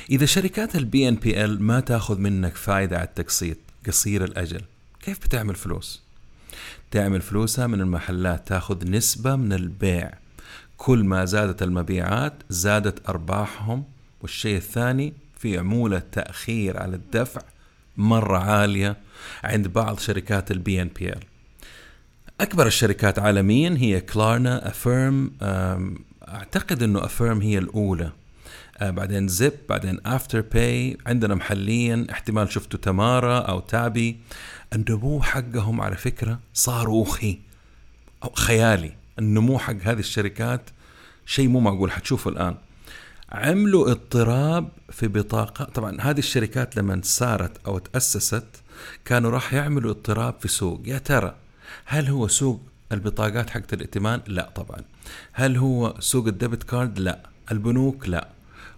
إذا 0.09 0.25
شركات 0.25 0.75
ال 0.75 1.09
BNPL 1.09 1.63
ما 1.63 1.79
تأخذ 1.79 2.19
منك 2.19 2.55
فائدة 2.55 2.97
على 2.97 3.07
التقسيط 3.07 3.57
قصير 3.87 4.23
الأجل 4.23 4.61
كيف 5.01 5.19
بتعمل 5.19 5.55
فلوس؟ 5.55 6.01
تعمل 6.91 7.21
فلوسها 7.21 7.67
من 7.67 7.81
المحلات 7.81 8.47
تأخذ 8.47 8.91
نسبة 8.91 9.35
من 9.35 9.53
البيع 9.53 10.11
كل 10.77 11.03
ما 11.03 11.25
زادت 11.25 11.63
المبيعات 11.63 12.33
زادت 12.49 13.09
أرباحهم 13.09 13.83
والشيء 14.21 14.57
الثاني 14.57 15.13
في 15.39 15.57
عمولة 15.57 15.99
تأخير 16.11 16.77
على 16.77 16.95
الدفع 16.95 17.41
مرة 17.97 18.37
عالية 18.37 18.97
عند 19.43 19.67
بعض 19.67 19.99
شركات 19.99 20.51
ال 20.51 20.81
BNPL 20.81 21.23
أكبر 22.41 22.67
الشركات 22.67 23.19
عالميا 23.19 23.75
هي 23.77 24.01
Klarna 24.01 24.67
Affirm 24.67 25.31
أعتقد 26.27 26.83
أنه 26.83 27.05
Affirm 27.05 27.41
هي 27.41 27.57
الأولى. 27.57 28.11
آه، 28.77 28.89
بعدين 28.89 29.27
Zip 29.27 29.53
بعدين 29.69 29.99
Afterpay 30.05 30.97
عندنا 31.05 31.35
محليا 31.35 32.07
احتمال 32.11 32.51
شفتوا 32.51 32.79
تمارا 32.79 33.39
أو 33.39 33.59
تابي. 33.59 34.19
النمو 34.73 35.21
حقهم 35.21 35.81
على 35.81 35.95
فكرة 35.95 36.39
صاروخي 36.53 37.39
أو 38.23 38.29
خيالي. 38.29 38.93
النمو 39.19 39.59
حق 39.59 39.75
هذه 39.83 39.99
الشركات 39.99 40.69
شيء 41.25 41.47
مو 41.47 41.59
معقول 41.59 41.91
حتشوفه 41.91 42.29
الآن. 42.29 42.55
عملوا 43.31 43.91
اضطراب 43.91 44.69
في 44.91 45.07
بطاقة. 45.07 45.65
طبعا 45.65 46.01
هذه 46.01 46.19
الشركات 46.19 46.77
لما 46.77 47.01
صارت 47.03 47.67
أو 47.67 47.77
تأسست 47.77 48.45
كانوا 49.05 49.31
راح 49.31 49.53
يعملوا 49.53 49.91
اضطراب 49.91 50.35
في 50.39 50.47
سوق. 50.47 50.81
يا 50.85 50.97
ترى 50.97 51.35
هل 51.85 52.07
هو 52.07 52.27
سوق 52.27 52.61
البطاقات 52.91 53.49
حقت 53.49 53.73
الائتمان؟ 53.73 54.21
لا 54.27 54.49
طبعا. 54.55 54.81
هل 55.33 55.57
هو 55.57 55.95
سوق 55.99 56.27
ال 56.27 56.33
debit 56.33 56.63
card؟ 56.63 56.99
لا. 56.99 57.19
البنوك؟ 57.51 58.09
لا. 58.09 58.27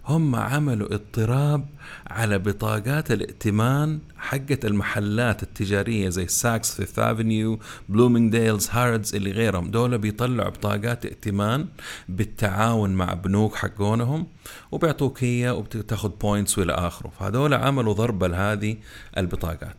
هم 0.06 0.36
عملوا 0.36 0.94
اضطراب 0.94 1.66
على 2.06 2.38
بطاقات 2.38 3.10
الائتمان 3.10 4.00
حقت 4.16 4.64
المحلات 4.64 5.42
التجارية 5.42 6.08
زي 6.08 6.26
Saks 6.26 6.74
Fifth 6.74 6.98
Avenue 6.98 7.58
Bloomingdale's 7.88 8.68
Harrods 8.70 9.14
اللي 9.14 9.30
غيرهم. 9.30 9.70
دول 9.70 9.98
بيطلعوا 9.98 10.50
بطاقات 10.50 11.06
ائتمان 11.06 11.66
بالتعاون 12.08 12.90
مع 12.90 13.14
بنوك 13.14 13.54
حقونهم 13.54 14.26
وبيعطوك 14.72 15.24
هي 15.24 15.50
وبتاخذ 15.50 16.08
points 16.08 16.58
والى 16.58 16.72
آخره. 16.72 17.12
فهذول 17.20 17.54
عملوا 17.54 17.92
ضربة 17.92 18.28
لهذه 18.28 18.76
البطاقات. 19.18 19.76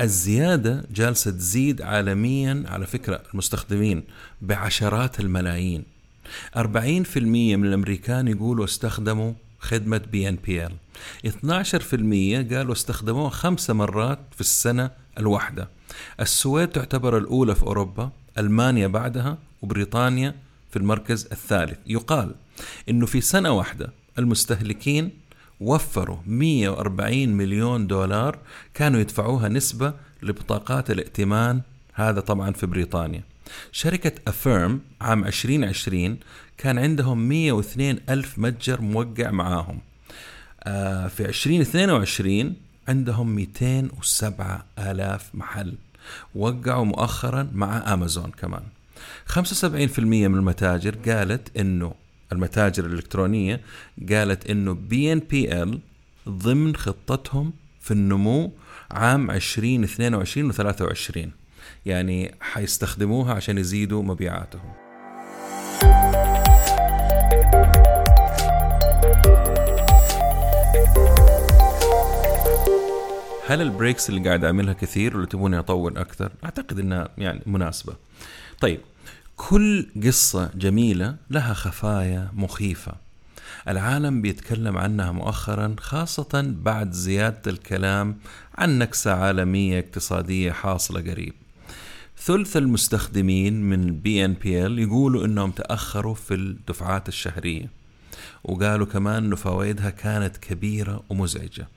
الزيادة 0.00 0.84
جالسة 0.90 1.30
تزيد 1.30 1.82
عالميا 1.82 2.64
على 2.66 2.86
فكرة 2.86 3.22
المستخدمين 3.32 4.04
بعشرات 4.42 5.20
الملايين. 5.20 5.99
40% 6.56 6.60
من 7.16 7.64
الأمريكان 7.64 8.28
يقولوا 8.28 8.64
استخدموا 8.64 9.32
خدمة 9.60 9.98
بي 10.12 10.28
إن 10.28 10.36
بي 10.46 10.66
إل. 10.66 10.72
12% 11.26 12.54
قالوا 12.54 12.72
استخدموها 12.72 13.30
خمسة 13.30 13.74
مرات 13.74 14.18
في 14.34 14.40
السنة 14.40 14.90
الواحدة. 15.18 15.68
السويد 16.20 16.68
تعتبر 16.68 17.18
الأولى 17.18 17.54
في 17.54 17.62
أوروبا 17.62 18.10
ألمانيا 18.38 18.86
بعدها 18.86 19.38
وبريطانيا 19.62 20.34
في 20.70 20.76
المركز 20.76 21.28
الثالث. 21.32 21.78
يقال 21.86 22.34
أنه 22.88 23.06
في 23.06 23.20
سنة 23.20 23.50
واحدة 23.52 23.92
المستهلكين 24.18 25.10
وفروا 25.60 26.16
140 26.26 27.28
مليون 27.28 27.86
دولار 27.86 28.38
كانوا 28.74 29.00
يدفعوها 29.00 29.48
نسبة 29.48 29.94
لبطاقات 30.22 30.90
الائتمان 30.90 31.60
هذا 31.94 32.20
طبعا 32.20 32.52
في 32.52 32.66
بريطانيا. 32.66 33.29
شركة 33.72 34.12
أفيرم 34.28 34.80
عام 35.00 35.24
2020 35.24 36.18
كان 36.58 36.78
عندهم 36.78 37.28
102 37.28 37.98
ألف 38.08 38.38
متجر 38.38 38.80
موقع 38.80 39.30
معاهم. 39.30 39.80
آه 40.62 41.08
في 41.08 41.24
2022 41.28 42.56
عندهم 42.88 43.34
207 43.34 44.64
آلاف 44.78 45.34
محل. 45.34 45.74
وقعوا 46.34 46.84
مؤخرا 46.84 47.50
مع 47.52 47.94
أمازون 47.94 48.30
كمان. 48.30 48.62
75% 49.26 49.98
من 49.98 50.34
المتاجر 50.34 50.94
قالت 50.96 51.56
إنه 51.56 51.94
المتاجر 52.32 52.86
الإلكترونية 52.86 53.60
قالت 54.10 54.50
إنه 54.50 54.72
BNPL 54.72 55.80
ضمن 56.28 56.76
خطتهم 56.76 57.52
في 57.80 57.90
النمو 57.90 58.52
عام 58.90 59.30
2022 59.30 60.48
و 60.48 60.52
23 60.52 61.32
يعني 61.86 62.34
حيستخدموها 62.40 63.34
عشان 63.34 63.58
يزيدوا 63.58 64.02
مبيعاتهم 64.02 64.72
هل 73.46 73.62
ال 73.62 73.69
breaks 73.69 74.10
اللي 74.10 74.28
قاعد 74.28 74.44
أعملها 74.44 74.72
كثير 74.72 75.16
ولا 75.16 75.26
تبوني 75.26 75.58
اطول 75.58 75.98
أكثر؟ 75.98 76.32
أعتقد 76.44 76.78
إنها 76.78 77.08
يعني 77.18 77.40
مناسبة. 77.46 77.94
طيب 78.60 78.80
كل 79.36 79.86
قصة 80.04 80.50
جميلة 80.54 81.16
لها 81.30 81.54
خفايا 81.54 82.28
مخيفة. 82.32 82.92
العالم 83.68 84.22
بيتكلم 84.22 84.78
عنها 84.78 85.12
مؤخرا 85.12 85.76
خاصة 85.80 86.54
بعد 86.62 86.92
زيادة 86.92 87.50
الكلام 87.50 88.18
عن 88.54 88.78
نكسة 88.78 89.12
عالمية 89.12 89.78
اقتصادية 89.78 90.52
حاصلة 90.52 91.00
قريب. 91.10 91.34
ثلث 92.22 92.56
المستخدمين 92.56 93.62
من 93.62 94.00
بي 94.00 94.24
ان 94.24 94.32
بي 94.32 94.66
ال 94.66 94.78
يقولوا 94.78 95.24
إنهم 95.24 95.50
تأخروا 95.50 96.14
في 96.14 96.34
الدفعات 96.34 97.08
الشهرية 97.08 97.70
وقالوا 98.44 98.86
كمان 98.86 99.24
إنه 99.24 99.36
فوائدها 99.36 99.90
كانت 99.90 100.36
كبيرة 100.36 101.02
ومزعجة. 101.08 101.68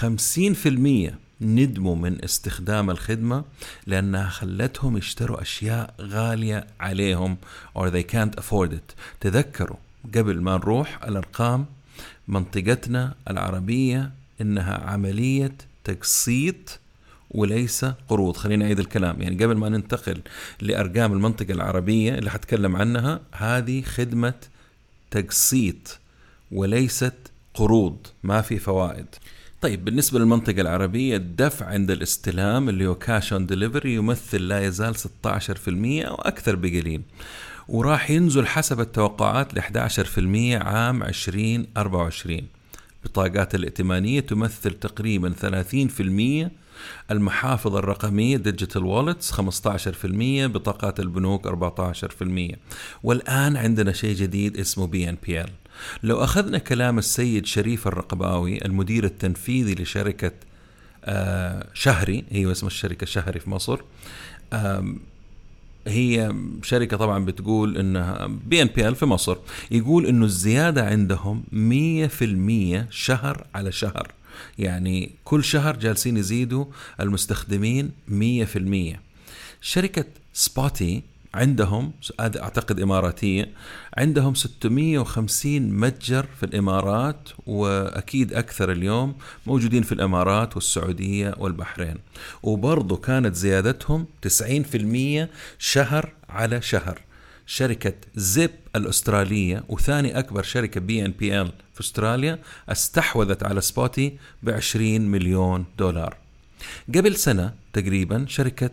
50% 0.00 1.12
ندموا 1.40 1.96
من 1.96 2.24
استخدام 2.24 2.90
الخدمة 2.90 3.44
لأنها 3.86 4.28
خلتهم 4.28 4.96
يشتروا 4.96 5.42
أشياء 5.42 5.94
غالية 6.00 6.66
عليهم 6.80 7.36
or 7.78 7.82
they 7.82 8.12
can't 8.12 8.40
afford 8.40 8.72
it. 8.72 8.94
تذكروا 9.20 9.76
قبل 10.14 10.40
ما 10.40 10.56
نروح 10.56 11.04
الأرقام 11.04 11.66
منطقتنا 12.28 13.14
العربية 13.30 14.10
إنها 14.40 14.90
عملية 14.90 15.54
تقسيط 15.84 16.81
وليس 17.34 17.86
قروض. 18.08 18.36
خلينا 18.36 18.64
نعيد 18.64 18.78
الكلام. 18.78 19.22
يعني 19.22 19.44
قبل 19.44 19.56
ما 19.56 19.68
ننتقل 19.68 20.20
لأرقام 20.60 21.12
المنطقة 21.12 21.52
العربية 21.52 22.14
اللي 22.14 22.30
حتكلم 22.30 22.76
عنها 22.76 23.20
هذه 23.32 23.82
خدمة 23.82 24.34
تقسيط 25.10 25.98
وليست 26.52 27.14
قروض 27.54 28.06
ما 28.22 28.40
في 28.40 28.58
فوائد. 28.58 29.06
طيب 29.60 29.84
بالنسبة 29.84 30.18
للمنطقة 30.18 30.60
العربية 30.60 31.16
الدفع 31.16 31.66
عند 31.66 31.90
الاستلام 31.90 32.68
اللي 32.68 32.86
هو 32.86 32.94
cash 32.94 33.32
on 33.32 33.46
delivery 33.46 33.94
يمثل 33.94 34.48
لا 34.48 34.66
يزال 34.66 34.96
16% 34.96 35.08
أو 36.06 36.14
أكثر 36.14 36.56
بقليل. 36.56 37.02
وراح 37.68 38.10
ينزل 38.10 38.46
حسب 38.46 38.80
التوقعات 38.80 39.54
ل 39.54 39.60
11% 39.60 40.62
عام 40.62 41.02
2024 41.02 42.40
البطاقات 43.04 43.54
الائتمانية 43.54 44.20
تمثل 44.20 44.70
تقريبا 44.70 45.34
30% 46.48 46.61
المحافظ 47.10 47.76
الرقمية 47.76 48.36
digital 48.36 48.84
wallets 48.84 49.32
15% 49.32 49.40
بطاقات 50.46 51.00
البنوك 51.00 51.48
14% 51.48 52.56
والآن 53.02 53.56
عندنا 53.56 53.92
شيء 53.92 54.16
جديد 54.16 54.56
اسمه 54.56 54.86
BNPL 54.86 55.50
لو 56.02 56.24
أخذنا 56.24 56.58
كلام 56.58 56.98
السيد 56.98 57.46
شريف 57.46 57.86
الرقباوي 57.86 58.64
المدير 58.64 59.04
التنفيذي 59.04 59.74
لشركة 59.74 60.32
آه، 61.04 61.66
شهري 61.74 62.24
هي 62.30 62.52
اسم 62.52 62.66
الشركة 62.66 63.06
شهري 63.06 63.40
في 63.40 63.50
مصر. 63.50 63.80
هي 65.86 66.34
شركة 66.62 66.96
طبعا 66.96 67.24
بتقول 67.24 67.76
إنها 67.78 68.26
BNPL 68.26 68.94
في 68.94 69.06
مصر. 69.06 69.36
يقول 69.70 70.06
إنه 70.06 70.24
الزيادة 70.24 70.86
عندهم 70.86 71.42
100% 71.52 72.90
شهر 72.90 73.46
على 73.54 73.72
شهر. 73.72 74.12
يعني 74.58 75.10
كل 75.24 75.44
شهر 75.44 75.76
جالسين 75.76 76.16
يزيدوا 76.16 76.64
المستخدمين 77.00 77.90
100% 78.08 78.98
شركة 79.60 80.04
Spotii 80.32 81.02
عندهم 81.34 81.92
أعتقد 82.20 82.80
إماراتية 82.80 83.48
عندهم 83.96 84.34
650 84.34 85.60
متجر 85.60 86.26
في 86.40 86.46
الإمارات 86.46 87.28
وأكيد 87.46 88.32
أكثر 88.32 88.72
اليوم 88.72 89.14
موجودين 89.46 89.82
في 89.82 89.92
الإمارات 89.92 90.54
والسعودية 90.54 91.34
والبحرين. 91.38 91.96
وبرضه 92.42 92.96
كانت 92.96 93.34
زيادتهم 93.34 94.06
90% 94.22 95.28
شهر 95.58 96.12
على 96.28 96.62
شهر. 96.62 97.00
شركة 97.46 97.94
Zip 98.14 98.50
الأسترالية 98.76 99.64
وثاني 99.68 100.18
أكبر 100.18 100.42
شركة 100.42 100.80
BNPL 100.80 101.52
في 101.71 101.71
أستراليا 101.82 102.38
استحوذت 102.68 103.42
على 103.42 103.60
Spotii 103.60 104.18
ب 104.42 104.50
20 104.50 105.00
مليون 105.00 105.64
دولار. 105.78 106.16
قبل 106.94 107.16
سنة 107.16 107.54
تقريبا 107.72 108.24
شركة 108.28 108.70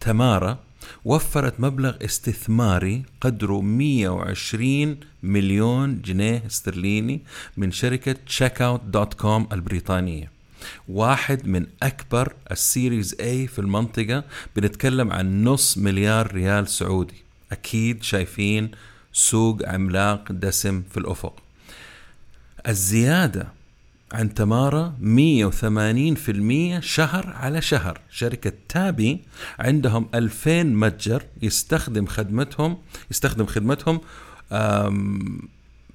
تمارا 0.00 0.58
وفرت 1.04 1.60
مبلغ 1.60 1.94
استثماري 2.04 3.02
قدره 3.20 3.60
120 3.60 4.96
مليون 5.22 6.02
جنيه 6.02 6.42
استرليني 6.46 7.20
من 7.56 7.72
شركة 7.72 8.16
checkout.com 8.38 9.52
البريطانية. 9.52 10.30
واحد 10.88 11.46
من 11.46 11.66
أكبر 11.82 12.32
السيريز 12.50 13.14
A 13.14 13.50
في 13.52 13.58
المنطقة 13.58 14.24
بنتكلم 14.56 15.12
عن 15.12 15.44
نص 15.44 15.78
مليار 15.78 16.34
ريال 16.34 16.68
سعودي. 16.68 17.24
أكيد 17.52 18.02
شايفين 18.02 18.70
سوق 19.12 19.68
عملاق 19.68 20.32
دسم 20.32 20.82
في 20.90 20.96
الأفق. 20.96 21.43
الزيادة 22.68 23.48
عن 24.12 24.34
تمارا 24.34 24.94
180% 25.00 26.80
شهر 26.80 27.26
على 27.26 27.62
شهر. 27.62 28.00
شركة 28.10 28.52
تابي 28.68 29.20
عندهم 29.58 30.08
2000 30.14 30.62
متجر 30.62 31.22
يستخدم 31.42 32.06
خدمتهم 32.06 32.76
يستخدم 33.10 33.46
خدمتهم 33.46 34.00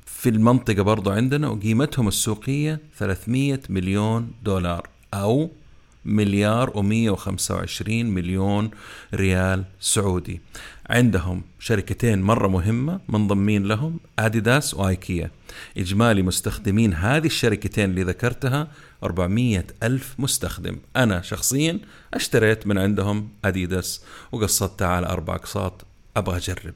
في 0.05 0.29
المنطقة 0.29 0.81
برضو 0.81 1.09
عندنا 1.09 1.47
وقيمتهم 1.47 2.07
السوقية 2.07 2.79
300 2.97 3.59
مليون 3.69 4.31
دولار. 4.43 4.87
أو 5.13 5.51
مليار 6.05 6.69
و125 6.69 7.89
مليون 7.89 8.71
ريال 9.13 9.63
سعودي. 9.79 10.41
عندهم 10.89 11.41
شركتين 11.59 12.21
مرة 12.21 12.47
مهمة 12.47 12.99
منضمين 13.09 13.63
لهم 13.63 13.99
اديداس 14.19 14.73
وايكيا 14.73 15.31
إجمالي 15.77 16.21
مستخدمين 16.21 16.93
هذه 16.93 17.25
الشركتين 17.25 17.89
اللي 17.89 18.03
ذكرتها 18.03 18.67
400 19.03 19.65
ألف 19.83 20.15
مستخدم. 20.19 20.77
أنا 20.95 21.21
شخصيا 21.21 21.79
اشتريت 22.13 22.67
من 22.67 22.77
عندهم 22.77 23.29
أديداس 23.45 24.03
وقسطتها 24.31 24.87
على 24.87 25.07
أربع 25.07 25.35
أقساط. 25.35 25.85
أبغى 26.17 26.37
أجرب. 26.37 26.73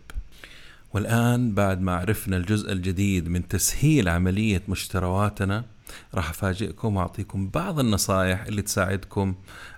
والآن 0.94 1.54
بعد 1.54 1.82
ما 1.82 1.96
عرفنا 1.96 2.38
الجزء 2.38 2.72
الجديد 2.72 3.28
من 3.28 3.48
تسهيل 3.48 4.10
عملية 4.10 4.62
مشترواتنا 4.68 5.66
راح 6.14 6.30
أفاجئكم 6.30 6.96
وأعطيكم 6.96 7.50
بعض 7.50 7.80
النصائح 7.80 8.46
اللي 8.46 8.62
تساعدكم 8.62 9.36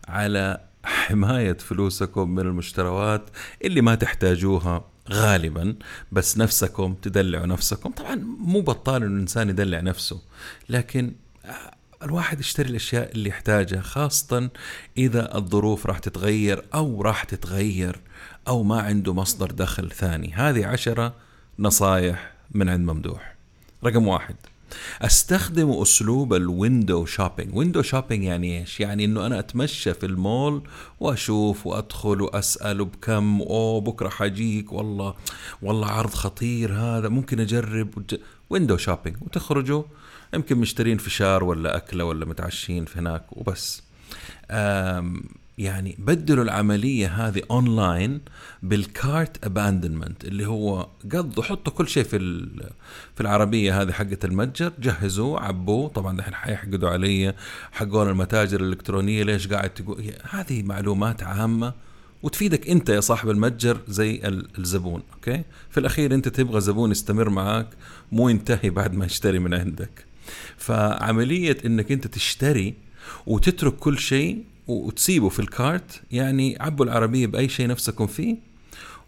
على 0.08 0.62
حماية 0.84 1.58
فلوسكم 1.58 2.30
من 2.30 2.40
المشتروات 2.40 3.30
اللي 3.64 3.82
ما 3.82 3.96
تحتاجوها 3.96 4.84
غالبا 5.12 5.76
بس 6.12 6.38
نفسكم 6.38 6.94
تدلعوا 6.94 7.46
نفسكم. 7.46 7.92
طبعا 7.92 8.16
مو 8.40 8.62
بطال 8.62 9.04
انه 9.04 9.16
الإنسان 9.16 9.50
يدلع 9.50 9.80
نفسه 9.80 10.22
لكن 10.70 11.14
الواحد 12.04 12.40
يشتري 12.40 12.70
الأشياء 12.70 13.12
اللي 13.12 13.30
يحتاجها 13.30 13.82
خاصة 13.82 14.50
إذا 14.98 15.38
الظروف 15.38 15.86
راح 15.86 16.00
تتغير 16.00 16.66
أو 16.74 17.02
راح 17.02 17.24
تتغير 17.24 18.00
أو 18.48 18.64
ما 18.64 18.82
عنده 18.82 19.14
مصدر 19.14 19.52
دخل 19.52 19.92
ثاني. 19.92 20.34
هذه 20.34 20.66
عشرة 20.66 21.14
نصايح 21.60 22.34
من 22.52 22.70
عند 22.70 22.92
ممدوح. 22.92 23.36
رقم 23.84 24.08
واحد. 24.08 24.36
أستخدم 25.02 25.72
أسلوب 25.72 26.34
ال 26.34 26.44
window 26.44 27.06
shopping 27.06 27.56
window 27.56 27.82
shopping 27.82 28.24
يعني 28.24 28.60
إيش؟ 28.60 28.80
يعني 28.80 29.06
إنه 29.06 29.26
أنا 29.26 29.40
أتمشى 29.40 29.94
في 29.94 30.06
المول 30.06 30.62
وأشوف 31.00 31.68
وأدخل 31.68 32.22
وأسأل 32.22 32.86
بكم 32.86 33.42
أوه 33.42 33.82
بكرة 33.82 34.10
حجيك 34.10 34.74
والله 34.74 35.16
والله 35.62 35.88
عرض 35.88 36.14
خطير 36.14 36.74
هذا 36.74 37.10
ممكن 37.10 37.40
أجرب 37.40 37.90
window 38.50 38.78
shopping 38.78 39.18
وتخرجوا 39.22 39.84
يمكن 40.34 40.58
مشترين 40.58 40.98
فشار 40.98 41.44
ولا 41.44 41.78
أكلة 41.78 42.06
ولا 42.06 42.26
متعشين 42.26 42.86
في 42.86 43.00
هناك 43.00 43.24
وبس. 43.32 43.84
يعني 45.58 45.96
بدلوا 46.00 46.44
العملية 46.44 47.08
هذه 47.08 47.42
online 47.52 48.22
بال 48.64 48.91
cart 48.91 49.46
abandonment 49.46 50.26
اللي 50.26 50.48
هو 50.48 50.88
قضوا 51.12 51.44
حطوا 51.44 51.74
كل 51.74 51.88
شيء 51.88 52.04
في 52.04 52.18
في 53.16 53.22
العربية 53.22 53.82
هذه 53.82 53.92
حقة 53.92 54.18
المتجر 54.24 54.72
جهزوه 54.80 55.40
عبوه 55.40 55.88
طبعا 55.88 56.20
الحين 56.20 56.34
حيحقدوا 56.34 56.90
علي 56.90 57.34
حقون 57.72 58.10
المتاجر 58.10 58.62
الإلكترونية 58.62 59.24
ليش 59.24 59.48
قاعد 59.48 59.70
تقول؟ 59.70 60.04
هذه 60.30 60.64
معلومات 60.64 61.24
عامة 61.24 61.74
وتفيدك 62.24 62.70
أنت 62.70 62.90
يا 62.90 63.00
صاحب 63.00 63.30
المتجر 63.30 63.78
زي 63.88 64.22
الزبون 64.60 65.04
أوكي؟ 65.14 65.44
في 65.70 65.80
الأخير 65.80 66.14
أنت 66.14 66.28
تبغى 66.28 66.62
زبون 66.62 66.92
يستمر 66.92 67.30
معك 67.30 67.68
مو 68.12 68.30
ينتهي 68.30 68.70
بعد 68.70 68.94
ما 68.94 69.06
يشتري 69.06 69.40
من 69.40 69.54
عندك. 69.54 70.06
فعملية 70.58 71.58
إنك 71.66 71.92
أنت 71.92 72.08
تشتري 72.08 72.74
وتترك 73.26 73.76
كل 73.76 74.00
شيء 74.00 74.44
وتسيبه 74.68 75.30
في 75.30 75.40
الكارت 75.40 76.02
يعني 76.12 76.58
عبوا 76.60 76.86
العربية 76.86 77.28
بأي 77.28 77.50
شيء 77.50 77.68
نفسكم 77.68 78.08
فيه 78.08 78.36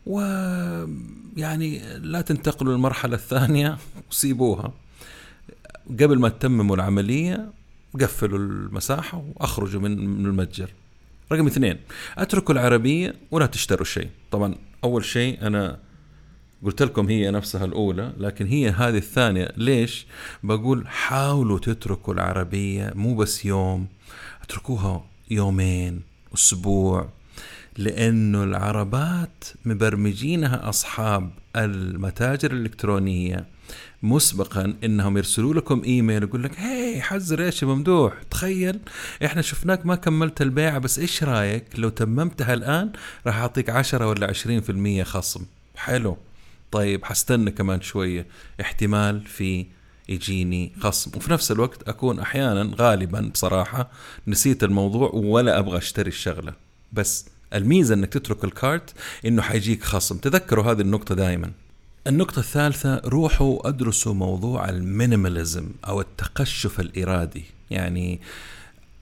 ويعني 0.06 1.82
لا 1.98 2.22
تنتقلوا 2.22 2.74
للمرحلة 2.74 3.16
الثانية 3.16 3.78
وسيبوها. 4.12 4.74
قبل 5.90 6.20
ما 6.20 6.30
تتمموا 6.30 6.76
العملية 6.76 7.52
قفلوا 8.02 8.40
المساحة 8.40 9.24
وأخرجوا 9.36 9.82
من 9.82 10.26
المتجر. 10.26 10.70
رقم 11.32 11.48
اثنين 11.48 11.78
أتركوا 12.18 12.54
العربية 12.54 13.16
ولا 13.32 13.46
تشتروا 13.46 13.86
شيء. 13.86 14.10
طبعا 14.32 14.56
أول 14.84 15.06
شيء 15.06 15.48
أنا 15.48 15.80
قلت 16.64 16.84
لكم 16.84 17.08
هي 17.08 17.32
نفسها 17.32 17.66
الأولى 17.66 18.14
لكن 18.18 18.46
هي 18.48 18.70
هذه 18.70 18.98
الثانية. 18.98 19.54
ليش؟ 19.58 20.06
بقول 20.44 20.88
حاولوا 20.88 21.60
تتركوا 21.60 22.14
العربية 22.14 22.92
مو 22.96 23.16
بس 23.16 23.46
يوم 23.46 23.88
أتركوها 24.44 25.06
يومين 25.32 26.02
أسبوع 26.34 27.10
لأنه 27.78 28.44
العربات 28.44 29.44
مبرمجينها 29.66 30.70
أصحاب 30.70 31.32
المتاجر 31.56 32.52
الإلكترونية. 32.52 33.46
مسبقا 34.04 34.74
إنهم 34.84 35.18
يرسلوا 35.18 35.54
لكم 35.54 35.82
إيميل 35.86 36.24
يقول 36.24 36.44
لك 36.44 36.60
هي 36.60 37.02
حذر 37.02 37.46
إيش 37.46 37.62
يا 37.62 37.68
ممدوح؟ 37.68 38.14
تخيل 38.32 38.80
إحنا 39.26 39.42
شفناك 39.42 39.86
ما 39.86 39.96
كملت 39.96 40.42
البيعه 40.42 40.78
بس 40.78 41.00
إيش 41.00 41.24
رأيك؟ 41.24 41.66
لو 41.78 41.90
تممتها 41.90 42.54
الآن 42.54 42.92
راح 43.28 43.38
أعطيك 43.38 43.70
10 43.70 44.08
ولا 44.08 44.28
20% 44.28 45.04
خصم. 45.04 45.46
حلو. 45.76 46.18
طيب 46.72 47.06
حستنى 47.06 47.52
كمان 47.52 47.82
شوية. 47.82 48.26
احتمال 48.62 49.26
في 49.26 49.66
يجيني 50.10 50.72
خصم. 50.80 51.12
وفي 51.16 51.32
نفس 51.32 51.52
الوقت 51.52 51.90
أكون 51.90 52.20
أحيانا 52.20 52.72
غالبا 52.76 53.22
بصراحة 53.34 53.90
نسيت 54.28 54.64
الموضوع 54.64 55.12
ولا 55.14 55.60
أبغى 55.60 55.78
أشتري 55.78 56.08
الشغلة. 56.08 56.54
بس 56.94 57.26
الميزة 57.54 57.94
إنك 57.94 58.14
تترك 58.14 58.44
الكارت 58.44 58.94
إنه 59.26 59.42
حيجيك 59.42 59.84
خصم. 59.84 60.18
تذكروا 60.18 60.72
هذه 60.72 60.82
النقطة 60.82 61.16
دائما 61.16 61.52
النقطة 62.08 62.40
الثالثة 62.40 63.02
روحوا 63.06 63.68
ادرسوا 63.68 64.14
موضوع 64.14 64.70
ال 64.70 64.79
minimalism 64.79 65.70
أو 65.88 66.02
التقشف 66.02 66.80
الإرادي. 66.80 67.44
يعني 67.72 68.20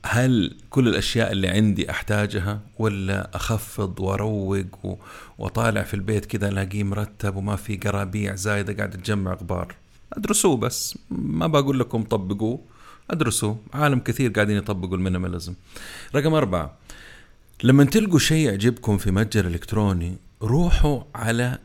هل 0.06 0.56
كل 0.70 0.88
الأشياء 0.88 1.32
اللي 1.32 1.48
عندي 1.48 1.92
أحتاجها 1.92 2.60
ولا 2.80 3.30
أخفض 3.34 4.00
وأروق 4.00 4.98
وأطالع 5.38 5.84
في 5.84 5.94
البيت 5.94 6.26
كذا 6.26 6.50
ألاقيه 6.50 6.84
مرتب 6.84 7.36
وما 7.36 7.56
في 7.56 7.78
قرابيع 7.78 8.36
زايدة 8.36 8.74
قاعد 8.74 8.90
تجمع 8.90 9.34
غبار؟ 9.34 9.76
أدرسوه 10.14 10.58
بس. 10.58 10.98
ما 11.10 11.48
بقول 11.48 11.80
لكم 11.80 12.04
طبقوه. 12.04 12.60
ادرسوا 13.10 13.56
عالم 13.74 14.00
كثير 14.00 14.32
قاعدين 14.32 14.58
يطبقوا 14.58 14.98
ال 14.98 15.03
minimalism. 15.03 15.54
رقم 16.16 16.34
أربعة. 16.34 16.78
لما 17.64 17.84
تلقوا 17.84 18.20
شيء 18.20 18.48
يعجبكم 18.50 18.98
في 18.98 19.12
متجر 19.12 19.48
إلكتروني 19.48 20.18
روحوا 20.42 21.02
على 21.16 21.60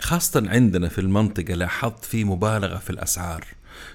خاصة 0.00 0.42
عندنا 0.46 0.88
في 0.88 1.00
المنطقة 1.00 1.54
لاحظت 1.54 2.04
في 2.04 2.24
مبالغة 2.24 2.78
في 2.78 2.90
الأسعار. 2.90 3.44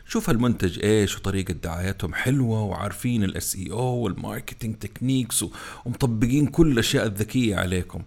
شوف 0.08 0.29
المنتج 0.29 0.84
إيش 0.84 1.17
وطريقة 1.17 1.53
دعايتهم 1.53 2.13
حلوة 2.13 2.63
وعارفين 2.63 3.23
ال 3.24 3.56
SEO 3.56 3.71
وال 3.71 3.80
marketing 3.80 4.76
techniques 4.76 5.45
ومطبقين 5.86 6.47
كل 6.47 6.71
الأشياء 6.71 7.05
الذكية 7.05 7.55
عليكم. 7.55 8.01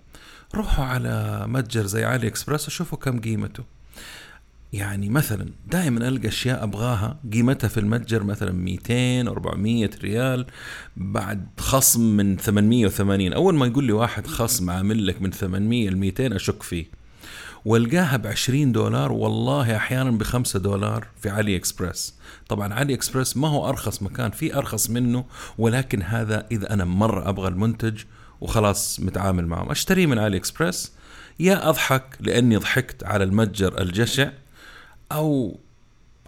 روحوا 0.55 0.85
على 0.85 1.45
متجر 1.49 1.87
زي 1.87 2.05
علي 2.05 2.27
إكسبرس 2.27 2.67
وشوفوا 2.67 2.99
كم 2.99 3.21
قيمته. 3.21 3.78
يعني 4.73 5.09
مثلا 5.09 5.49
دائما 5.67 6.09
ألقى 6.09 6.29
أشياء 6.29 6.65
أبغاها 6.65 7.21
قيمتها 7.33 7.69
في 7.69 7.81
المتجر 7.81 8.25
مثلا 8.25 8.53
200 8.53 9.21
400 9.31 9.91
ريال 10.03 10.47
بعد 10.97 11.47
خصم 11.59 12.17
من 12.17 12.37
880 12.37 13.33
أول 13.33 13.55
ما 13.55 13.67
يقول 13.67 13.85
لي 13.85 13.93
واحد 13.93 14.27
خصم 14.27 14.71
عامل 14.71 15.07
لك 15.07 15.23
من 15.23 15.31
800 15.31 15.91
ل 15.91 15.97
200 15.97 16.37
أشك 16.37 16.63
فيه. 16.63 16.99
والقاها 17.65 18.17
ب 18.17 18.27
20 18.27 18.73
دولار 18.73 19.13
والله 19.13 19.77
أحيانا 19.77 20.11
ب 20.11 20.23
5 20.23 20.59
دولار 20.59 21.07
في 21.21 21.31
علي 21.31 21.57
اكسبرس 21.57 22.15
طبعا 22.49 22.75
علي 22.75 22.95
اكسبرس 22.95 23.37
ما 23.37 23.49
هو 23.49 23.69
أرخص 23.69 24.03
مكان 24.03 24.31
في 24.31 24.57
أرخص 24.57 24.91
منه 24.91 25.25
ولكن 25.59 26.03
هذا 26.03 26.47
إذا 26.51 26.73
أنا 26.73 26.85
مرة 26.85 27.29
أبغى 27.29 27.49
المنتج 27.49 28.03
وخلاص 28.41 29.01
متعامل 29.01 29.47
معه. 29.47 29.73
أشتريه 29.73 30.07
من 30.07 30.19
علي 30.19 30.37
اكسبرس 30.37 30.93
يا 31.41 31.69
أضحك 31.69 32.17
لأني 32.21 32.57
ضحكت 32.57 33.05
على 33.05 33.25
المتجر 33.25 33.81
الجشع. 33.81 34.31
أو 35.13 35.59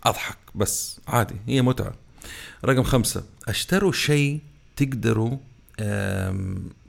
أضحك 0.04 0.38
بس 0.54 1.00
عادي 1.08 1.34
هي 1.46 1.62
متعة. 1.62 1.94
رقم 2.64 2.82
خمسة 2.82 3.24
أشتروا 3.48 3.92
شيء 3.92 4.40
تقدروا 4.76 5.36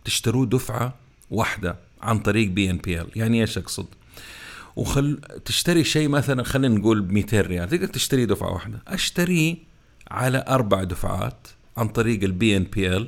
تشتروه 0.06 0.46
دفعة 0.46 0.94
واحدة 1.32 1.76
عن 2.02 2.20
طريق 2.20 2.50
BNPL 2.50 3.08
يعني 3.16 3.42
إيش 3.42 3.58
أقصد؟ 3.58 3.86
وخل 4.76 5.22
تشتري 5.46 5.84
شيء 5.84 6.08
مثلا 6.08 6.44
خلينا 6.44 6.76
نقول 6.76 7.02
ب 7.02 7.12
200 7.12 7.42
ريال 7.42 7.70
تقدر 7.70 7.88
تشتريه 7.88 8.26
دفعة 8.26 8.54
واحدة. 8.54 8.80
أشتريه 8.88 9.56
على 10.12 10.46
أربع 10.48 10.84
دفعات 10.84 11.48
عن 11.78 11.88
طريق 11.88 12.24
ال 12.24 12.58
BNPL 12.58 13.08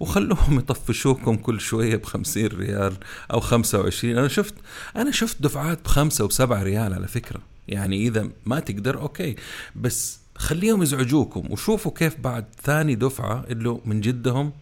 وخلوهم 0.00 0.58
يطفشوكم 0.58 1.36
كل 1.36 1.60
شوية 1.60 1.96
ب 1.96 2.04
50 2.04 2.46
ريال 2.46 2.96
أو 3.32 3.40
25 3.40 4.18
أنا 4.18 4.28
شفت 4.28 4.54
أنا 4.96 5.10
شفت 5.10 5.42
دفعات 5.42 5.84
بخمسة 5.84 6.24
وبسبعة 6.24 6.62
ريال 6.62 6.94
على 6.94 7.08
فكرة. 7.08 7.40
يعني 7.68 8.06
إذا 8.06 8.28
ما 8.46 8.60
تقدر 8.60 9.00
أوكي. 9.00 9.36
بس 9.76 10.18
خليهم 10.36 10.82
يزعجوكم 10.82 11.52
وشوفوا 11.52 11.92
كيف 11.92 12.20
بعد 12.20 12.44
ثاني 12.62 12.94
دفعة 12.94 13.44
اللي 13.50 13.78
من 13.84 14.00
جدهم 14.00 14.52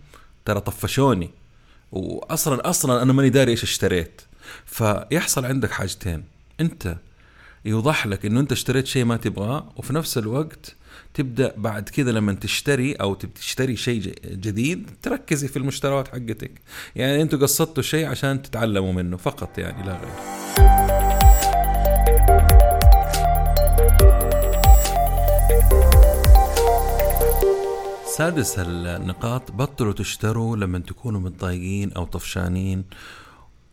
ترى 0.44 0.60
طفشوني. 0.60 1.30
واصلا 1.92 2.70
أصلا 2.70 3.02
أنا 3.02 3.12
ماني 3.12 3.30
داري 3.30 3.50
إيش 3.50 3.62
اشتريت. 3.62 4.20
فيحصل 4.66 5.44
عندك 5.44 5.70
حاجتين. 5.70 6.24
أنت 6.60 6.96
يوضح 7.64 8.06
لك 8.06 8.26
إنه 8.26 8.40
أنت 8.40 8.52
اشتريت 8.52 8.86
شيء 8.86 9.04
ما 9.04 9.16
تبغاه 9.16 9.72
وفي 9.76 9.92
نفس 9.92 10.18
الوقت 10.18 10.76
تبدأ 11.14 11.54
بعد 11.56 11.88
كذا 11.88 12.12
لما 12.12 12.32
تشتري 12.32 12.92
أو 12.92 13.14
تشتري 13.14 13.76
شيء 13.76 14.14
جديد 14.24 14.90
تركزي 15.02 15.48
في 15.48 15.56
المشتريات 15.56 16.08
حقتك. 16.08 16.52
يعني 16.96 17.22
أنتوا 17.22 17.38
قصدتوا 17.38 17.82
شيء 17.82 18.06
عشان 18.06 18.42
تتعلموا 18.42 18.92
منه 18.92 19.16
فقط 19.16 19.58
يعني 19.58 19.86
لا 19.86 19.92
غير. 19.92 20.39
سادس 28.20 28.58
النقاط 28.58 29.52
بطلوا 29.52 29.92
تشتروا 29.92 30.56
لما 30.56 30.78
تكونوا 30.78 31.20
متضايقين 31.20 31.92
أو 31.92 32.04
طفشانين 32.04 32.84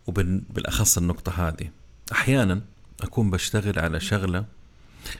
وبالاخص 0.07 0.97
النقطة 0.97 1.47
هذه. 1.47 1.69
أحيانا 2.11 2.61
أكون 3.01 3.29
بشتغل 3.29 3.79
على 3.79 3.99
شغلة 3.99 4.45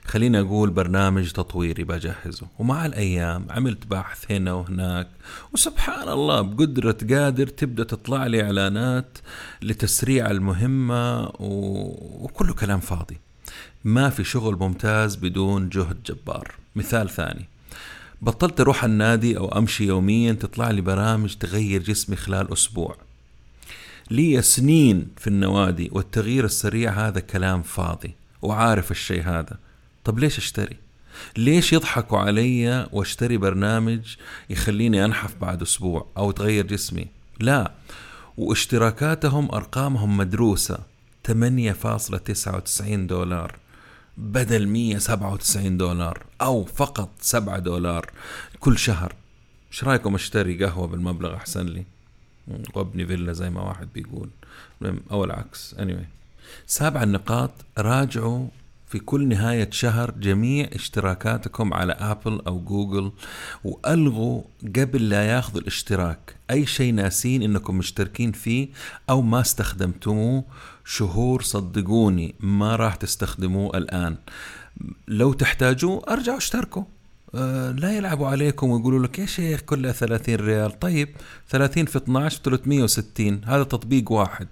خليني 0.06 0.40
أقول 0.40 0.70
برنامج 0.70 1.32
تطويري 1.32 1.84
بجهزه. 1.84 2.48
ومع 2.60 2.86
الأيام 2.86 3.46
عملت 3.50 3.88
بحث 3.88 4.32
هنا 4.32 4.54
وهناك 4.54 5.08
وسبحان 5.54 6.10
الله 6.10 6.42
بقدرة 6.42 6.98
قادر 7.10 7.48
تبدأ 7.48 7.84
تطلع 7.84 8.28
لي 8.28 8.44
إعلانات 8.44 9.18
لتسريع 9.62 10.32
المهمة. 10.32 11.32
وكله 11.40 12.54
كلام 12.54 12.80
فاضي. 12.80 13.18
ما 13.84 14.10
في 14.10 14.24
شغل 14.24 14.56
ممتاز 14.56 15.16
بدون 15.16 15.70
جهد 15.70 16.04
جبار. 16.04 16.56
مثال 16.76 17.10
ثاني. 17.10 17.50
بطلت 18.22 18.60
أروح 18.60 18.84
النادي 18.84 19.38
أو 19.38 19.48
أمشي 19.58 19.86
يوميا 19.86 20.34
تطلع 20.34 20.72
لي 20.72 20.82
برامج 20.82 21.36
تغير 21.36 21.84
جسمي 21.84 22.16
خلال 22.16 22.54
أسبوع. 22.54 22.98
لي 24.12 24.42
سنين 24.42 25.08
في 25.18 25.28
النوادي 25.28 25.90
والتغيير 25.92 26.46
السريع 26.46 27.08
هذا 27.08 27.20
كلام 27.20 27.62
فاضي. 27.62 28.16
وعارف 28.42 28.92
الشيء 28.92 29.24
هذا. 29.24 29.58
طب 30.04 30.20
ليش 30.20 30.38
أشتري؟ 30.38 30.78
ليش 31.38 31.74
يضحكوا 31.74 32.18
علي 32.18 32.88
وأشتري 32.92 33.38
برنامج 33.38 34.16
يخليني 34.50 35.06
أنحف 35.06 35.36
بعد 35.42 35.62
أسبوع 35.62 36.08
أو 36.18 36.32
تغير 36.32 36.68
جسمي؟ 36.68 37.08
لا. 37.40 37.72
واشتراكاتهم 38.38 39.52
أرقامهم 39.52 40.18
مدروسة. 40.18 40.80
8.99 41.28 43.08
دولار. 43.08 43.56
بدل 44.18 44.68
197 44.68 45.78
دولار 45.78 46.26
أو 46.42 46.66
فقط 46.66 47.10
7 47.22 47.60
دولار 47.60 48.12
كل 48.60 48.78
شهر. 48.78 49.16
إيش 49.72 49.84
رأيكم 49.84 50.16
أشتري 50.16 50.66
قهوة 50.66 50.88
بالمبلغ؟ 50.88 51.36
أحسن 51.36 51.66
لي. 51.66 51.86
وأبني 52.74 53.06
فيلا 53.06 53.34
زي 53.34 53.50
ما 53.50 53.62
واحد 53.62 53.88
بيقول. 53.94 54.30
أو 55.12 55.24
العكس. 55.24 55.76
Anyway 55.78 56.06
سابع 56.68 57.04
النقاط 57.04 57.52
راجعوا 57.78 58.48
في 58.88 59.00
كل 59.00 59.28
نهاية 59.28 59.70
شهر 59.72 60.12
جميع 60.12 60.70
اشتراكاتكم 60.74 61.74
على 61.74 61.94
آبل 61.94 62.42
أو 62.48 62.60
جوجل 62.60 63.12
وألغوا 63.64 64.42
قبل 64.76 65.10
لا 65.10 65.24
ياخذوا 65.24 65.62
الاشتراك. 65.62 66.36
أي 66.52 66.66
شيء 66.66 66.94
ناسين 66.94 67.44
إنكم 67.44 67.78
مشتركين 67.78 68.32
فيه 68.32 68.70
أو 69.10 69.22
ما 69.22 69.42
استخدمتموه 69.42 70.44
شهور 70.88 71.42
صدقوني 71.42 72.36
ما 72.40 72.76
راح 72.76 72.96
تستخدموه 72.96 73.78
الآن. 73.78 74.16
لو 75.08 75.34
تحتاجوه 75.34 76.04
أرجعوا 76.10 76.38
اشتركوا. 76.38 76.84
آه، 77.36 77.72
لا 77.72 77.98
يلعبوا 77.98 78.28
عليكم 78.28 78.70
ويقولوا 78.70 79.08
لك 79.08 79.20
يا 79.20 79.26
شيخ 79.26 79.62
كلها 79.62 79.92
30 79.92 80.36
ريال؟ 80.36 80.80
طيب 80.80 81.10
30 81.50 81.86
في 81.86 81.98
12 81.98 82.40
360 82.44 83.42
هذا 83.46 83.64
تطبيق 83.64 84.12
واحد. 84.12 84.48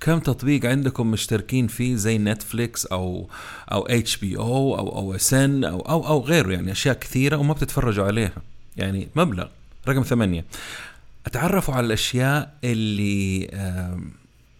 كم 0.00 0.18
تطبيق 0.18 0.66
عندكم 0.66 1.10
مشتركين 1.10 1.66
فيه 1.66 1.96
زي 1.96 2.18
نتفليكس 2.18 2.86
أو 2.86 3.28
أو 3.72 3.86
اتش 3.86 4.16
بي 4.16 4.36
أو 4.36 4.78
أو 4.78 4.96
أو 4.98 5.14
اس 5.14 5.34
ان 5.34 5.64
أو 5.64 5.80
أو 5.80 6.06
أو 6.06 6.20
غيره؟ 6.20 6.52
يعني 6.52 6.72
أشياء 6.72 6.94
كثيرة 6.94 7.36
وما 7.36 7.52
بتتفرجوا 7.54 8.04
عليها. 8.04 8.42
يعني 8.76 9.08
مبلغ 9.16 9.46
رقم 9.88 10.02
ثمانية. 10.02 10.44
أتعرفوا 11.26 11.74
على 11.74 11.86
الأشياء 11.86 12.54
اللي 12.64 13.48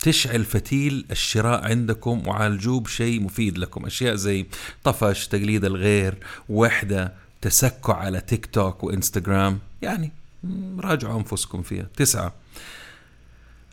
تشعل 0.01 0.45
فتيل 0.45 1.07
الشراء 1.11 1.65
عندكم 1.65 2.29
وعالجوه 2.29 2.81
بشيء 2.81 3.21
مفيد 3.21 3.59
لكم. 3.59 3.87
أشياء 3.87 4.15
زي 4.15 4.47
طفش 4.85 5.29
تقليد 5.29 5.65
الغير 5.65 6.15
وحدة 6.49 7.13
تسكع 7.41 7.95
على 7.95 8.21
تيك 8.21 8.47
توك 8.47 8.85
وإنستغرام. 8.85 9.59
يعني 9.83 10.13
راجعوا 10.79 11.19
أنفسكم 11.19 11.63
فيها. 11.63 11.87
تسعة 11.97 12.35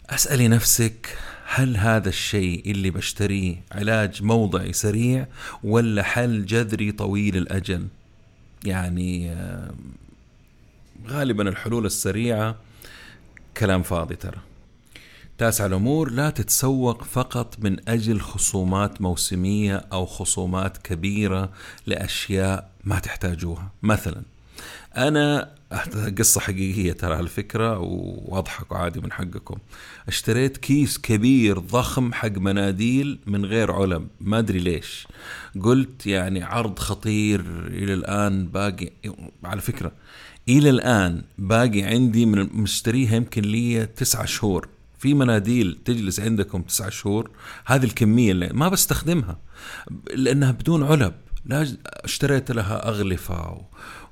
اسألي 0.10 0.48
نفسك 0.48 1.18
هل 1.46 1.78
هذا 1.78 2.10
الشيء 2.10 2.72
اللي 2.72 2.90
بشتريه 2.90 3.64
علاج 3.72 4.24
موضعي 4.24 4.74
سريع 4.74 5.28
ولا 5.64 6.04
حل 6.04 6.46
جذري 6.46 6.92
طويل 6.92 7.38
الأجل؟ 7.38 7.88
يعني 8.66 9.36
غالبا 11.08 11.50
الحلول 11.50 11.86
السريعة 11.86 12.56
كلام 13.58 13.84
فاضي 13.84 14.16
ترى. 14.16 14.40
تاسع 15.38 15.66
الأمور 15.66 16.12
لا 16.12 16.30
تتسوق 16.30 17.04
فقط 17.04 17.56
من 17.60 17.90
أجل 17.90 18.22
خصومات 18.22 19.02
موسمية 19.02 19.86
أو 19.94 20.06
خصومات 20.06 20.78
كبيرة 20.78 21.50
لأشياء 21.86 22.72
ما 22.84 23.00
تحتاجوها. 23.00 23.72
مثلا 23.84 24.22
أنا 24.98 25.52
قصة 26.18 26.42
حقيقية 26.42 26.94
ترى 26.94 27.16
على 27.16 27.28
فكرة 27.28 27.80
وأضحك 27.80 28.74
عادي 28.74 29.00
من 29.00 29.12
حقكم. 29.12 29.58
اشتريت 30.08 30.58
كيس 30.58 30.98
كبير 30.98 31.60
ضخم 31.60 32.14
حق 32.14 32.38
مناديل 32.38 33.20
من 33.28 33.46
غير 33.46 33.72
علب 33.72 34.08
ما 34.22 34.40
أدري 34.40 34.60
ليش. 34.60 35.08
قلت 35.64 36.08
يعني 36.08 36.44
عرض 36.44 36.80
خطير 36.80 37.42
إلى 37.68 37.94
الآن 37.94 38.48
باقي 38.48 38.92
على 39.44 39.62
فكرة 39.62 39.92
إلى 40.50 40.70
الآن 40.70 41.22
باقي 41.38 41.84
عندي 41.84 42.26
من 42.26 42.50
مشتريها 42.54 43.16
يمكن 43.16 43.42
لي 43.42 43.86
تسعة 43.86 44.26
شهور. 44.26 44.68
في 45.00 45.14
مناديل 45.14 45.80
تجلس 45.86 46.20
عندكم 46.20 46.62
تسعة 46.62 46.90
شهور 46.90 47.32
هذه 47.66 47.84
الكمية 47.84 48.32
اللي 48.32 48.50
ما 48.54 48.70
بستخدمها 48.70 49.40
لأنها 50.16 50.52
بدون 50.52 50.84
علب 50.84 51.14
لا 51.46 51.78
اشتريت 51.86 52.52
لها 52.52 52.88
أغلفة 52.88 53.52
و... 53.52 53.62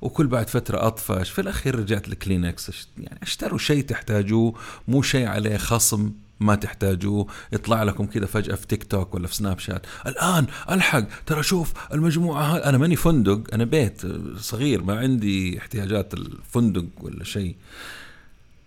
وكل 0.00 0.26
بعد 0.26 0.50
فترة 0.50 0.86
أطفش 0.86 1.30
في 1.30 1.40
الأخير 1.40 1.78
رجعت 1.78 2.08
لكلينكس 2.08 2.88
يعني 2.98 3.18
اشتروا 3.22 3.58
شيء 3.58 3.84
تحتاجوه 3.84 4.54
مو 4.88 5.02
شيء 5.02 5.26
عليه 5.26 5.56
خصم 5.56 6.12
ما 6.40 6.54
تحتاجوه 6.54 7.26
يطلع 7.52 7.82
لكم 7.82 8.06
كذا 8.06 8.26
فجأة 8.26 8.54
في 8.54 8.66
تيك 8.66 8.84
توك 8.84 9.14
ولا 9.14 9.26
في 9.26 9.34
سناب 9.34 9.58
شات 9.58 9.86
الآن 10.06 10.46
ألحق 10.70 11.04
ترى 11.26 11.42
شوف 11.42 11.72
المجموعة 11.92 12.42
هاي 12.42 12.64
أنا 12.64 12.78
ماني 12.78 12.96
فندق 12.96 13.54
أنا 13.54 13.64
بيت 13.64 14.02
صغير 14.38 14.82
ما 14.82 14.98
عندي 14.98 15.58
احتياجات 15.58 16.14
الفندق 16.14 16.84
ولا 17.00 17.24
شيء. 17.24 17.56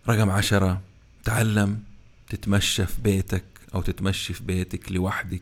رقم 0.10 0.30
عشرة 0.30 0.82
تعلم. 1.24 1.89
تتمشى 2.30 2.86
في 2.86 3.02
بيتك 3.02 3.44
أو 3.76 3.82
تتمشي 3.82 4.34
في 4.34 4.44
بيتك 4.44 4.92
لوحدك 4.92 5.42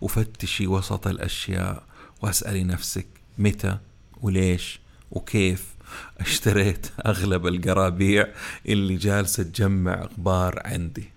وفتشي 0.00 0.66
وسط 0.66 1.06
الأشياء 1.06 1.82
واسألي 2.22 2.64
نفسك 2.64 3.06
متى 3.38 3.78
وليش 4.22 4.80
وكيف 5.10 5.74
اشتريت 6.20 6.86
أغلب 7.06 7.46
القرابيع 7.46 8.28
اللي 8.68 8.96
جالسة 8.96 9.42
تجمع 9.42 9.92
أخبار 10.04 10.62
عندي. 10.64 11.10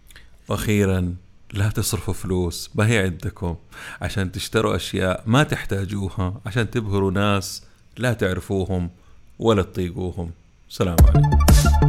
وأخيرا 0.48 1.16
لا 1.54 1.70
تصرفوا 1.70 2.14
فلوس 2.14 2.70
ما 2.76 2.88
هي 2.88 2.98
عندكم. 2.98 3.56
عشان 4.02 4.32
تشتروا 4.32 4.76
أشياء 4.76 5.24
ما 5.26 5.44
تحتاجوها 5.44 6.42
عشان 6.46 6.70
تبهروا 6.72 7.12
ناس 7.12 7.64
لا 7.98 8.14
تعرفوهم 8.14 8.90
ولا 9.40 9.64
تطيقوهم. 9.64 10.32
سلام 10.70 10.98
عليكم. 11.04 11.87